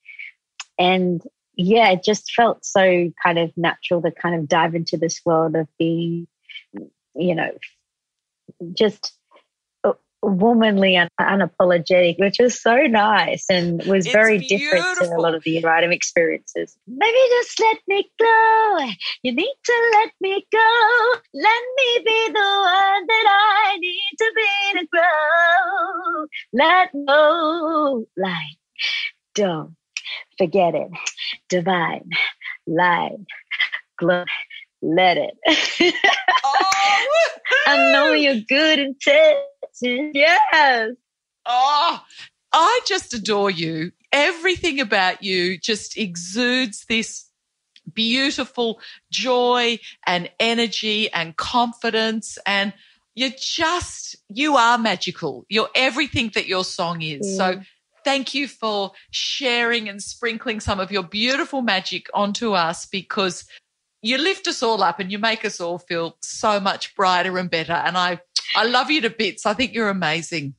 And 0.79 1.21
yeah, 1.53 1.91
it 1.91 2.03
just 2.03 2.31
felt 2.31 2.65
so 2.65 3.11
kind 3.23 3.37
of 3.37 3.55
natural 3.55 4.01
to 4.01 4.09
kind 4.09 4.33
of 4.33 4.47
dive 4.47 4.73
into 4.73 4.97
this 4.97 5.21
world 5.23 5.55
of 5.55 5.67
being, 5.77 6.27
you 7.13 7.35
know, 7.35 7.51
just 8.73 9.13
womanly 10.21 10.95
and 10.95 11.09
unapologetic, 11.19 12.19
which 12.19 12.37
was 12.39 12.59
so 12.59 12.75
nice 12.83 13.45
and 13.49 13.83
was 13.85 14.05
it's 14.05 14.13
very 14.13 14.39
beautiful. 14.39 14.77
different 14.77 14.97
to 15.11 15.15
a 15.15 15.21
lot 15.21 15.35
of 15.35 15.43
the 15.43 15.61
writing 15.61 15.93
experiences. 15.93 16.75
Maybe 16.87 17.17
just 17.29 17.59
let 17.59 17.77
me 17.87 18.09
go. 18.19 18.79
You 19.23 19.33
need 19.33 19.55
to 19.63 19.91
let 19.93 20.11
me 20.21 20.45
go. 20.51 21.13
Let 21.33 21.63
me 21.77 22.03
be 22.05 22.27
the 22.27 22.39
one 22.39 23.07
that 23.07 23.25
I 23.27 23.77
need 23.79 24.15
to 24.17 24.31
be 24.35 24.79
to 24.79 24.87
grow. 24.91 26.27
Let 26.53 26.91
go. 27.07 28.05
Like, 28.17 28.57
don't 29.35 29.75
forget 30.37 30.75
it. 30.75 30.89
Divine, 31.49 32.09
light, 32.65 33.17
glow. 33.97 34.25
Let 34.81 35.17
it. 35.17 35.95
oh, 36.43 37.05
I 37.67 37.77
know 37.91 38.09
oh, 38.09 38.13
you're 38.13 38.41
good 38.47 38.79
intentions. 38.79 40.11
Yes. 40.13 40.91
Oh, 41.45 42.01
I 42.53 42.79
just 42.85 43.13
adore 43.13 43.49
you. 43.49 43.91
Everything 44.11 44.79
about 44.79 45.23
you 45.23 45.57
just 45.57 45.97
exudes 45.97 46.85
this 46.87 47.27
beautiful 47.93 48.79
joy 49.11 49.79
and 50.05 50.29
energy 50.39 51.11
and 51.13 51.35
confidence 51.37 52.37
and 52.45 52.73
you're 53.15 53.31
just 53.39 54.15
you 54.29 54.57
are 54.57 54.77
magical 54.77 55.45
you're 55.47 55.69
everything 55.73 56.29
that 56.35 56.47
your 56.47 56.65
song 56.65 57.01
is 57.01 57.25
yeah. 57.25 57.37
so 57.37 57.61
thank 58.03 58.33
you 58.33 58.47
for 58.47 58.91
sharing 59.11 59.87
and 59.87 60.03
sprinkling 60.03 60.59
some 60.59 60.79
of 60.81 60.91
your 60.91 61.03
beautiful 61.03 61.61
magic 61.61 62.07
onto 62.13 62.51
us 62.51 62.85
because 62.85 63.45
you 64.07 64.17
lift 64.17 64.47
us 64.47 64.63
all 64.63 64.81
up 64.81 64.99
and 64.99 65.11
you 65.11 65.19
make 65.19 65.43
us 65.43 65.59
all 65.59 65.77
feel 65.77 66.17
so 66.21 66.59
much 66.59 66.95
brighter 66.95 67.37
and 67.37 67.49
better 67.49 67.73
and 67.73 67.97
i 67.97 68.19
I 68.55 68.65
love 68.65 68.89
you 68.89 69.01
to 69.01 69.09
bits. 69.09 69.45
I 69.45 69.53
think 69.53 69.73
you're 69.73 69.89
amazing. 69.89 70.55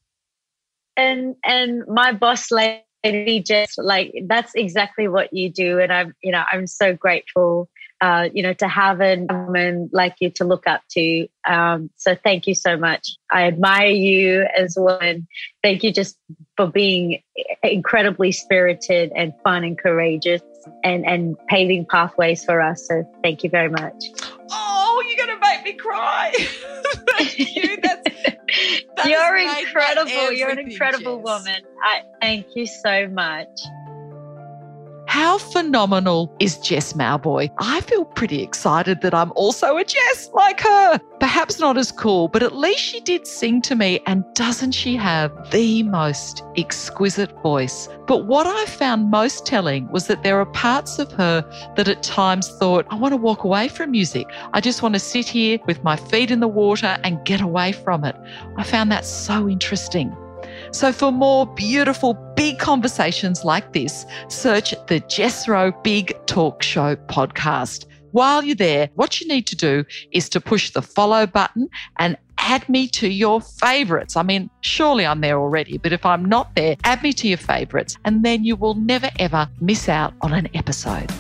And 0.97 1.37
and 1.45 1.87
my 1.87 2.13
boss 2.13 2.51
lady 2.51 3.43
just 3.45 3.79
like 3.79 4.13
that's 4.27 4.53
exactly 4.55 5.09
what 5.09 5.33
you 5.33 5.51
do. 5.51 5.79
And 5.79 5.93
I'm 5.93 6.15
you 6.23 6.33
know 6.33 6.43
I'm 6.51 6.67
so 6.67 6.95
grateful. 6.95 7.69
Uh, 8.01 8.29
you 8.33 8.45
know, 8.45 8.53
to 8.53 8.69
have 8.69 9.01
a 9.01 9.27
woman 9.29 9.91
like 9.93 10.15
you 10.21 10.31
to 10.31 10.45
look 10.45 10.69
up 10.69 10.83
to. 10.89 11.27
Um, 11.45 11.91
so 11.97 12.15
thank 12.15 12.47
you 12.47 12.55
so 12.55 12.77
much. 12.77 13.09
I 13.29 13.49
admire 13.49 13.89
you 13.89 14.47
as 14.57 14.77
well. 14.79 15.01
And 15.01 15.27
thank 15.65 15.83
you 15.83 15.93
just 15.93 16.17
for 16.57 16.69
being 16.69 17.25
incredibly 17.61 18.31
spirited 18.31 19.11
and 19.17 19.33
fun 19.43 19.65
and 19.65 19.77
courageous 19.77 20.43
and, 20.83 21.07
and 21.07 21.37
paving 21.49 21.87
pathways 21.87 22.45
for 22.45 22.61
us. 22.61 22.87
So 22.87 23.09
thank 23.23 23.45
you 23.45 23.51
very 23.51 23.69
much. 23.69 24.05
Oh, 24.51 25.03
you're 25.07 25.27
going 25.27 25.39
to 25.39 25.47
make 25.47 25.65
me 25.65 25.73
cry. 25.75 26.33
you. 27.37 27.77
That's, 27.83 28.11
that 28.97 29.07
You're 29.07 29.37
incredible. 29.37 30.33
You're 30.33 30.51
an 30.51 30.59
incredible 30.59 31.21
woman. 31.21 31.63
I 31.83 32.03
thank 32.21 32.57
you 32.57 32.67
so 32.67 33.09
much. 33.09 33.49
How 35.19 35.37
phenomenal 35.37 36.33
is 36.39 36.59
Jess 36.59 36.93
Mauboy? 36.93 37.51
I 37.59 37.81
feel 37.81 38.05
pretty 38.05 38.41
excited 38.41 39.01
that 39.01 39.15
I'm 39.15 39.33
also 39.35 39.77
a 39.77 39.85
Jess 39.85 40.31
like 40.33 40.61
her. 40.61 41.01
Perhaps 41.19 41.59
not 41.59 41.77
as 41.77 41.91
cool, 41.91 42.29
but 42.29 42.45
at 42.45 42.55
least 42.55 42.79
she 42.79 43.01
did 43.01 43.27
sing 43.27 43.61
to 43.63 43.75
me. 43.75 43.99
And 44.07 44.25
doesn't 44.35 44.71
she 44.71 44.95
have 44.95 45.33
the 45.51 45.83
most 45.83 46.45
exquisite 46.57 47.33
voice? 47.43 47.89
But 48.07 48.27
what 48.27 48.47
I 48.47 48.65
found 48.67 49.11
most 49.11 49.45
telling 49.45 49.91
was 49.91 50.07
that 50.07 50.23
there 50.23 50.39
are 50.39 50.47
parts 50.47 51.01
of 51.01 51.11
her 51.15 51.45
that 51.75 51.89
at 51.89 52.05
times 52.05 52.49
thought, 52.61 52.87
I 52.89 52.95
want 52.95 53.11
to 53.11 53.17
walk 53.17 53.43
away 53.43 53.67
from 53.67 53.91
music. 53.91 54.29
I 54.53 54.61
just 54.61 54.83
want 54.85 54.95
to 54.95 55.01
sit 55.01 55.27
here 55.27 55.59
with 55.67 55.83
my 55.83 55.97
feet 55.97 56.31
in 56.31 56.39
the 56.39 56.47
water 56.47 56.97
and 57.03 57.25
get 57.25 57.41
away 57.41 57.73
from 57.73 58.05
it. 58.05 58.15
I 58.57 58.63
found 58.63 58.93
that 58.93 59.05
so 59.05 59.49
interesting. 59.49 60.17
So, 60.71 60.93
for 60.93 61.11
more 61.11 61.47
beautiful, 61.47 62.15
big 62.37 62.59
conversations 62.59 63.45
like 63.45 63.73
this, 63.73 64.05
search 64.29 64.75
the 64.87 65.01
Jess 65.01 65.49
Rowe 65.49 65.73
Big 65.83 66.15
Talk 66.27 66.63
Show 66.63 66.97
podcast. 66.97 67.87
While 68.13 68.43
you're 68.43 68.57
there, 68.57 68.91
what 68.95 69.21
you 69.21 69.29
need 69.29 69.47
to 69.49 69.57
do 69.57 69.85
is 70.13 70.29
to 70.31 70.41
push 70.41 70.71
the 70.71 70.83
follow 70.83 71.27
button 71.27 71.69
and 71.99 72.17
add 72.39 72.69
me 72.69 72.89
to 72.89 73.09
your 73.09 73.41
favorites. 73.41 74.17
I 74.17 74.23
mean, 74.23 74.51
surely 74.61 75.05
I'm 75.05 75.21
there 75.21 75.39
already, 75.39 75.79
but 75.79 75.93
if 75.93 76.07
I'm 76.07 76.25
not 76.25 76.55
there, 76.55 76.77
add 76.85 77.03
me 77.03 77.13
to 77.15 77.29
your 77.29 77.39
favorites, 77.39 77.97
and 78.05 78.25
then 78.25 78.45
you 78.45 78.57
will 78.57 78.75
never 78.75 79.11
ever 79.19 79.49
miss 79.61 79.89
out 79.89 80.15
on 80.23 80.33
an 80.33 80.49
episode. 80.55 81.11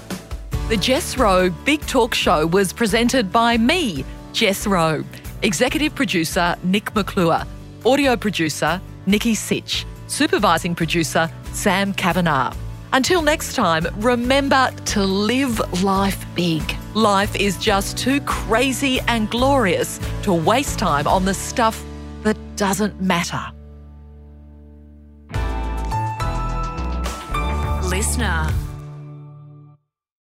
The 0.68 0.76
Jess 0.76 1.16
Rowe 1.16 1.50
Big 1.64 1.80
Talk 1.82 2.14
Show 2.14 2.46
was 2.46 2.72
presented 2.72 3.32
by 3.32 3.56
me, 3.56 4.04
Jess 4.32 4.66
Rowe, 4.66 5.04
executive 5.42 5.94
producer 5.94 6.56
Nick 6.62 6.94
McClure, 6.94 7.42
audio 7.86 8.16
producer 8.16 8.80
Nikki 9.08 9.34
Sitch, 9.34 9.86
supervising 10.06 10.74
producer 10.74 11.30
Sam 11.52 11.94
Kavanagh. 11.94 12.54
Until 12.92 13.22
next 13.22 13.54
time, 13.54 13.86
remember 13.96 14.70
to 14.92 15.02
live 15.02 15.82
life 15.82 16.26
big. 16.34 16.62
Life 16.92 17.34
is 17.34 17.56
just 17.56 17.96
too 17.96 18.20
crazy 18.26 19.00
and 19.08 19.30
glorious 19.30 19.98
to 20.24 20.34
waste 20.34 20.78
time 20.78 21.08
on 21.08 21.24
the 21.24 21.32
stuff 21.32 21.82
that 22.22 22.36
doesn't 22.56 23.00
matter. 23.00 23.40
Listener. 27.88 28.52